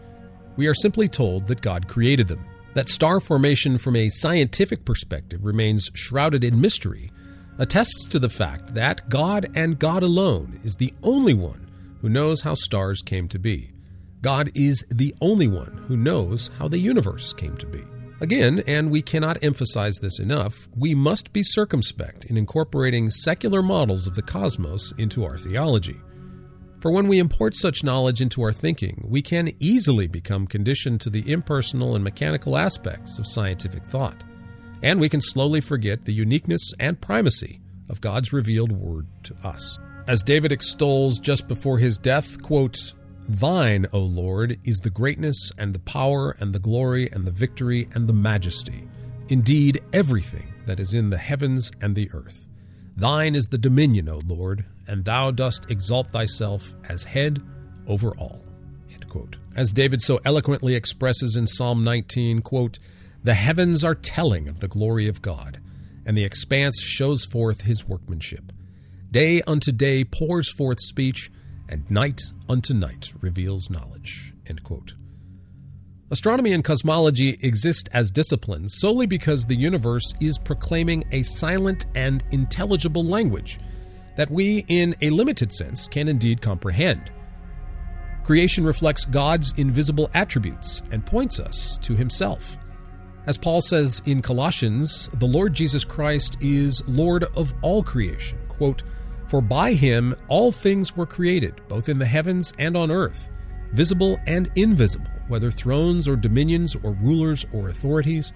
We 0.60 0.66
are 0.66 0.74
simply 0.74 1.08
told 1.08 1.46
that 1.46 1.62
God 1.62 1.88
created 1.88 2.28
them. 2.28 2.44
That 2.74 2.90
star 2.90 3.18
formation 3.18 3.78
from 3.78 3.96
a 3.96 4.10
scientific 4.10 4.84
perspective 4.84 5.46
remains 5.46 5.90
shrouded 5.94 6.44
in 6.44 6.60
mystery 6.60 7.10
attests 7.56 8.04
to 8.08 8.18
the 8.18 8.28
fact 8.28 8.74
that 8.74 9.08
God 9.08 9.50
and 9.54 9.78
God 9.78 10.02
alone 10.02 10.60
is 10.62 10.76
the 10.76 10.92
only 11.02 11.32
one 11.32 11.70
who 12.02 12.10
knows 12.10 12.42
how 12.42 12.52
stars 12.52 13.00
came 13.00 13.26
to 13.28 13.38
be. 13.38 13.72
God 14.20 14.50
is 14.54 14.84
the 14.90 15.14
only 15.22 15.48
one 15.48 15.82
who 15.88 15.96
knows 15.96 16.50
how 16.58 16.68
the 16.68 16.76
universe 16.76 17.32
came 17.32 17.56
to 17.56 17.66
be. 17.66 17.82
Again, 18.20 18.62
and 18.66 18.90
we 18.90 19.00
cannot 19.00 19.42
emphasize 19.42 19.94
this 20.02 20.18
enough, 20.18 20.68
we 20.76 20.94
must 20.94 21.32
be 21.32 21.42
circumspect 21.42 22.26
in 22.26 22.36
incorporating 22.36 23.08
secular 23.08 23.62
models 23.62 24.06
of 24.06 24.14
the 24.14 24.20
cosmos 24.20 24.92
into 24.98 25.24
our 25.24 25.38
theology. 25.38 25.96
For 26.80 26.90
when 26.90 27.08
we 27.08 27.18
import 27.18 27.54
such 27.56 27.84
knowledge 27.84 28.22
into 28.22 28.40
our 28.42 28.54
thinking, 28.54 29.04
we 29.06 29.20
can 29.20 29.52
easily 29.60 30.06
become 30.06 30.46
conditioned 30.46 31.02
to 31.02 31.10
the 31.10 31.30
impersonal 31.30 31.94
and 31.94 32.02
mechanical 32.02 32.56
aspects 32.56 33.18
of 33.18 33.26
scientific 33.26 33.84
thought, 33.84 34.24
and 34.82 34.98
we 34.98 35.10
can 35.10 35.20
slowly 35.20 35.60
forget 35.60 36.06
the 36.06 36.14
uniqueness 36.14 36.72
and 36.80 36.98
primacy 36.98 37.60
of 37.90 38.00
God's 38.00 38.32
revealed 38.32 38.72
word 38.72 39.06
to 39.24 39.34
us. 39.44 39.78
As 40.08 40.22
David 40.22 40.52
extols 40.52 41.18
just 41.18 41.48
before 41.48 41.78
his 41.78 41.98
death, 41.98 42.40
quote, 42.40 42.94
Thine, 43.28 43.86
O 43.92 44.00
Lord, 44.00 44.58
is 44.64 44.78
the 44.78 44.88
greatness 44.88 45.52
and 45.58 45.74
the 45.74 45.80
power 45.80 46.34
and 46.40 46.54
the 46.54 46.58
glory 46.58 47.10
and 47.12 47.26
the 47.26 47.30
victory 47.30 47.88
and 47.92 48.08
the 48.08 48.14
majesty, 48.14 48.88
indeed 49.28 49.82
everything 49.92 50.54
that 50.64 50.80
is 50.80 50.94
in 50.94 51.10
the 51.10 51.18
heavens 51.18 51.70
and 51.82 51.94
the 51.94 52.10
earth. 52.12 52.48
Thine 52.96 53.34
is 53.34 53.46
the 53.46 53.58
dominion, 53.58 54.08
O 54.08 54.20
Lord, 54.26 54.64
and 54.90 55.04
thou 55.04 55.30
dost 55.30 55.70
exalt 55.70 56.10
thyself 56.10 56.74
as 56.88 57.04
head 57.04 57.40
over 57.86 58.10
all. 58.18 58.44
As 59.56 59.72
David 59.72 60.02
so 60.02 60.20
eloquently 60.24 60.74
expresses 60.74 61.36
in 61.36 61.46
Psalm 61.46 61.82
19, 61.84 62.42
quote, 62.42 62.78
The 63.24 63.34
heavens 63.34 63.84
are 63.84 63.94
telling 63.94 64.48
of 64.48 64.60
the 64.60 64.68
glory 64.68 65.08
of 65.08 65.22
God, 65.22 65.60
and 66.04 66.16
the 66.16 66.24
expanse 66.24 66.80
shows 66.80 67.24
forth 67.24 67.62
his 67.62 67.88
workmanship. 67.88 68.52
Day 69.10 69.42
unto 69.42 69.72
day 69.72 70.04
pours 70.04 70.52
forth 70.52 70.80
speech, 70.80 71.30
and 71.68 71.88
night 71.90 72.20
unto 72.48 72.74
night 72.74 73.12
reveals 73.20 73.70
knowledge. 73.70 74.34
Astronomy 76.12 76.52
and 76.52 76.64
cosmology 76.64 77.38
exist 77.40 77.88
as 77.92 78.10
disciplines 78.10 78.74
solely 78.78 79.06
because 79.06 79.46
the 79.46 79.56
universe 79.56 80.12
is 80.20 80.38
proclaiming 80.38 81.04
a 81.12 81.22
silent 81.22 81.86
and 81.94 82.24
intelligible 82.32 83.04
language 83.04 83.60
that 84.16 84.30
we, 84.30 84.64
in 84.68 84.94
a 85.00 85.10
limited 85.10 85.52
sense, 85.52 85.88
can 85.88 86.08
indeed 86.08 86.40
comprehend. 86.40 87.10
Creation 88.24 88.64
reflects 88.64 89.04
God's 89.04 89.52
invisible 89.56 90.10
attributes 90.14 90.82
and 90.90 91.04
points 91.04 91.40
us 91.40 91.78
to 91.78 91.94
Himself. 91.94 92.58
As 93.26 93.36
Paul 93.36 93.60
says 93.60 94.02
in 94.06 94.22
Colossians, 94.22 95.08
the 95.08 95.26
Lord 95.26 95.54
Jesus 95.54 95.84
Christ 95.84 96.36
is 96.40 96.86
Lord 96.88 97.24
of 97.36 97.52
all 97.62 97.82
creation. 97.82 98.38
Quote, 98.48 98.82
For 99.26 99.40
by 99.40 99.72
Him 99.72 100.14
all 100.28 100.52
things 100.52 100.96
were 100.96 101.06
created, 101.06 101.60
both 101.68 101.88
in 101.88 101.98
the 101.98 102.06
heavens 102.06 102.52
and 102.58 102.76
on 102.76 102.90
earth, 102.90 103.30
visible 103.72 104.18
and 104.26 104.50
invisible 104.56 105.10
whether 105.30 105.50
thrones 105.52 106.08
or 106.08 106.16
dominions 106.16 106.74
or 106.82 106.90
rulers 106.94 107.46
or 107.52 107.68
authorities. 107.68 108.32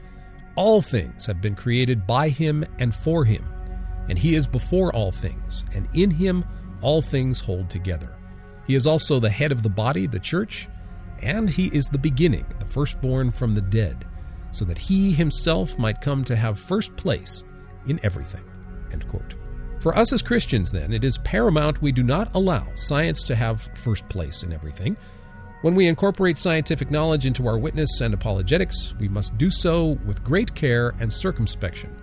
All 0.54 0.80
things 0.80 1.26
have 1.26 1.40
been 1.40 1.56
created 1.56 2.06
by 2.06 2.28
him 2.28 2.64
and 2.78 2.94
for 2.94 3.24
him, 3.24 3.44
and 4.08 4.18
he 4.18 4.34
is 4.34 4.46
before 4.46 4.94
all 4.94 5.12
things, 5.12 5.64
and 5.74 5.88
in 5.94 6.10
him 6.10 6.44
all 6.82 7.02
things 7.02 7.40
hold 7.40 7.70
together. 7.70 8.16
He 8.66 8.74
is 8.74 8.86
also 8.86 9.20
the 9.20 9.30
head 9.30 9.52
of 9.52 9.62
the 9.62 9.68
body, 9.68 10.06
the 10.06 10.18
church, 10.18 10.68
and 11.20 11.48
he 11.48 11.66
is 11.68 11.86
the 11.86 11.98
beginning, 11.98 12.46
the 12.58 12.66
firstborn 12.66 13.30
from 13.30 13.54
the 13.54 13.60
dead, 13.60 14.04
so 14.50 14.64
that 14.64 14.78
he 14.78 15.12
himself 15.12 15.78
might 15.78 16.00
come 16.00 16.24
to 16.24 16.36
have 16.36 16.58
first 16.58 16.94
place 16.96 17.44
in 17.86 18.00
everything. 18.02 18.44
For 19.84 19.94
us 19.98 20.14
as 20.14 20.22
Christians, 20.22 20.72
then, 20.72 20.94
it 20.94 21.04
is 21.04 21.18
paramount 21.18 21.82
we 21.82 21.92
do 21.92 22.02
not 22.02 22.34
allow 22.34 22.66
science 22.74 23.22
to 23.24 23.34
have 23.34 23.68
first 23.74 24.08
place 24.08 24.42
in 24.42 24.50
everything. 24.50 24.96
When 25.60 25.74
we 25.74 25.88
incorporate 25.88 26.38
scientific 26.38 26.90
knowledge 26.90 27.26
into 27.26 27.46
our 27.46 27.58
witness 27.58 28.00
and 28.00 28.14
apologetics, 28.14 28.94
we 28.98 29.08
must 29.08 29.36
do 29.36 29.50
so 29.50 29.98
with 30.06 30.24
great 30.24 30.54
care 30.54 30.94
and 31.00 31.12
circumspection, 31.12 31.94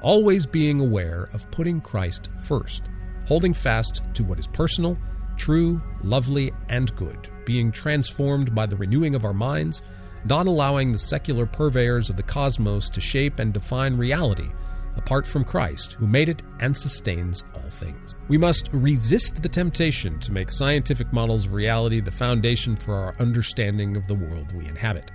always 0.00 0.46
being 0.46 0.80
aware 0.80 1.28
of 1.32 1.50
putting 1.50 1.80
Christ 1.80 2.28
first, 2.42 2.90
holding 3.26 3.54
fast 3.54 4.02
to 4.14 4.24
what 4.24 4.38
is 4.38 4.46
personal, 4.46 4.98
true, 5.36 5.80
lovely, 6.02 6.52
and 6.68 6.94
good, 6.96 7.28
being 7.44 7.70
transformed 7.72 8.54
by 8.54 8.66
the 8.66 8.76
renewing 8.76 9.14
of 9.14 9.24
our 9.24 9.34
minds, 9.34 9.82
not 10.24 10.46
allowing 10.46 10.92
the 10.92 10.98
secular 10.98 11.46
purveyors 11.46 12.10
of 12.10 12.16
the 12.16 12.22
cosmos 12.22 12.88
to 12.90 13.00
shape 13.00 13.38
and 13.38 13.52
define 13.52 13.96
reality 13.96 14.50
apart 14.98 15.26
from 15.26 15.44
Christ, 15.44 15.92
who 15.92 16.06
made 16.06 16.28
it 16.28 16.42
and 16.60 16.76
sustains 16.76 17.44
all 17.54 17.70
things. 17.70 18.14
We 18.26 18.36
must 18.36 18.68
resist 18.72 19.42
the 19.42 19.48
temptation 19.48 20.18
to 20.20 20.32
make 20.32 20.50
scientific 20.50 21.12
models 21.12 21.46
of 21.46 21.52
reality 21.52 22.00
the 22.00 22.10
foundation 22.10 22.76
for 22.76 22.94
our 22.94 23.16
understanding 23.18 23.96
of 23.96 24.06
the 24.06 24.14
world 24.14 24.52
we 24.52 24.66
inhabit, 24.66 25.10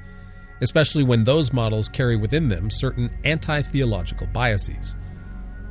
especially 0.61 1.03
when 1.03 1.23
those 1.23 1.53
models 1.53 1.89
carry 1.89 2.15
within 2.15 2.47
them 2.47 2.69
certain 2.69 3.09
anti 3.23 3.61
theological 3.61 4.27
biases. 4.27 4.95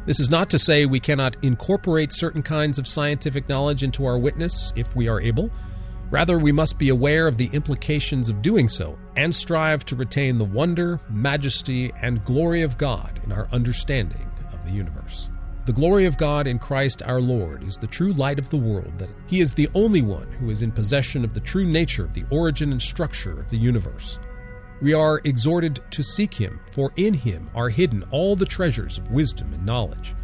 This 0.05 0.19
is 0.19 0.31
not 0.31 0.51
to 0.51 0.59
say 0.59 0.85
we 0.85 0.99
cannot 0.99 1.37
incorporate 1.43 2.13
certain 2.13 2.43
kinds 2.43 2.79
of 2.79 2.89
scientific 2.89 3.49
knowledge 3.49 3.85
into 3.85 4.05
our 4.05 4.19
witness 4.19 4.73
if 4.75 4.97
we 4.97 5.09
are 5.09 5.21
able. 5.21 5.51
Rather, 6.11 6.39
we 6.39 6.53
must 6.53 6.77
be 6.77 6.89
aware 6.89 7.27
of 7.27 7.39
the 7.39 7.49
implications 7.53 8.29
of 8.29 8.43
doing 8.43 8.69
so 8.69 8.99
and 9.17 9.35
strive 9.35 9.85
to 9.87 9.97
retain 9.97 10.37
the 10.37 10.45
wonder, 10.45 11.01
majesty, 11.09 11.93
and 12.03 12.25
glory 12.25 12.63
of 12.63 12.77
God 12.77 13.21
in 13.25 13.33
our 13.33 13.49
understanding 13.53 14.31
of 14.53 14.63
the 14.65 14.73
universe. 14.73 15.31
The 15.65 15.73
glory 15.73 16.07
of 16.07 16.19
God 16.19 16.49
in 16.49 16.59
Christ 16.59 17.05
our 17.05 17.21
Lord 17.21 17.63
is 17.63 17.77
the 17.77 17.87
true 17.87 18.13
light 18.15 18.41
of 18.41 18.51
the 18.51 18.57
world, 18.57 18.99
that 18.99 19.11
He 19.29 19.41
is 19.41 19.55
the 19.55 19.69
only 19.75 20.03
one 20.03 20.31
who 20.33 20.51
is 20.51 20.63
in 20.63 20.73
possession 20.73 21.25
of 21.25 21.33
the 21.33 21.41
true 21.41 21.65
nature 21.65 22.05
of 22.05 22.13
the 22.13 22.25
origin 22.31 22.73
and 22.73 22.83
structure 22.83 23.39
of 23.39 23.49
the 23.49 23.57
universe. 23.57 24.19
We 24.83 24.95
are 24.95 25.21
exhorted 25.23 25.79
to 25.93 26.03
seek 26.03 26.35
Him, 26.35 26.59
for 26.67 26.93
in 26.97 27.15
Him 27.15 27.49
are 27.55 27.69
hidden 27.69 28.03
all 28.11 28.35
the 28.35 28.45
treasures 28.45 28.99
of 28.99 29.13
wisdom 29.13 29.55
and 29.55 29.65
knowledge. 29.65 30.17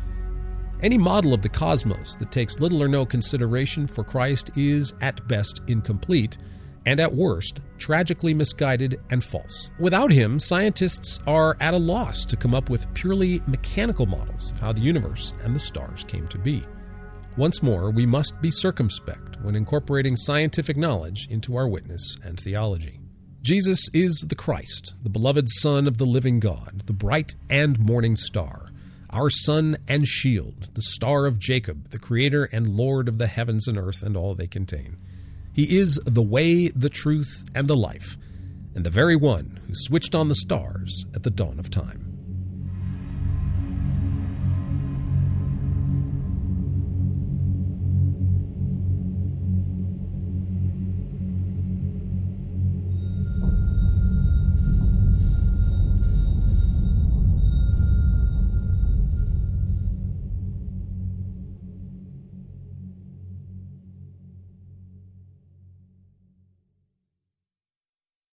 Any 0.82 0.98
model 0.98 1.32
of 1.32 1.42
the 1.42 1.48
cosmos 1.48 2.16
that 2.16 2.32
takes 2.32 2.58
little 2.58 2.82
or 2.82 2.88
no 2.88 3.06
consideration 3.06 3.86
for 3.86 4.02
Christ 4.02 4.50
is, 4.56 4.94
at 5.00 5.28
best, 5.28 5.60
incomplete, 5.68 6.38
and 6.86 6.98
at 6.98 7.14
worst, 7.14 7.60
tragically 7.78 8.34
misguided 8.34 9.00
and 9.10 9.22
false. 9.22 9.70
Without 9.78 10.10
him, 10.10 10.40
scientists 10.40 11.20
are 11.28 11.56
at 11.60 11.74
a 11.74 11.78
loss 11.78 12.24
to 12.24 12.36
come 12.36 12.54
up 12.54 12.68
with 12.68 12.92
purely 12.94 13.40
mechanical 13.46 14.06
models 14.06 14.50
of 14.50 14.58
how 14.58 14.72
the 14.72 14.82
universe 14.82 15.34
and 15.44 15.54
the 15.54 15.60
stars 15.60 16.02
came 16.02 16.26
to 16.26 16.38
be. 16.38 16.64
Once 17.36 17.62
more, 17.62 17.92
we 17.92 18.04
must 18.04 18.40
be 18.40 18.50
circumspect 18.50 19.40
when 19.42 19.54
incorporating 19.54 20.16
scientific 20.16 20.76
knowledge 20.76 21.28
into 21.30 21.54
our 21.54 21.68
witness 21.68 22.16
and 22.24 22.40
theology. 22.40 22.97
Jesus 23.48 23.88
is 23.94 24.26
the 24.28 24.34
Christ, 24.34 24.92
the 25.02 25.08
beloved 25.08 25.48
Son 25.48 25.88
of 25.88 25.96
the 25.96 26.04
living 26.04 26.38
God, 26.38 26.82
the 26.84 26.92
bright 26.92 27.34
and 27.48 27.78
morning 27.78 28.14
star 28.14 28.70
our 29.08 29.30
sun 29.30 29.78
and 29.88 30.06
shield, 30.06 30.68
the 30.74 30.82
star 30.82 31.24
of 31.24 31.38
Jacob, 31.38 31.88
the 31.88 31.98
creator 31.98 32.44
and 32.44 32.76
Lord 32.76 33.08
of 33.08 33.16
the 33.16 33.26
heavens 33.26 33.66
and 33.66 33.78
earth 33.78 34.02
and 34.02 34.18
all 34.18 34.34
they 34.34 34.46
contain. 34.46 34.98
He 35.54 35.78
is 35.78 35.98
the 36.04 36.20
way, 36.20 36.68
the 36.68 36.90
truth, 36.90 37.46
and 37.54 37.68
the 37.68 37.74
life, 37.74 38.18
and 38.74 38.84
the 38.84 38.90
very 38.90 39.16
one 39.16 39.60
who 39.66 39.72
switched 39.74 40.14
on 40.14 40.28
the 40.28 40.34
stars 40.34 41.06
at 41.14 41.22
the 41.22 41.30
dawn 41.30 41.58
of 41.58 41.70
time. 41.70 42.07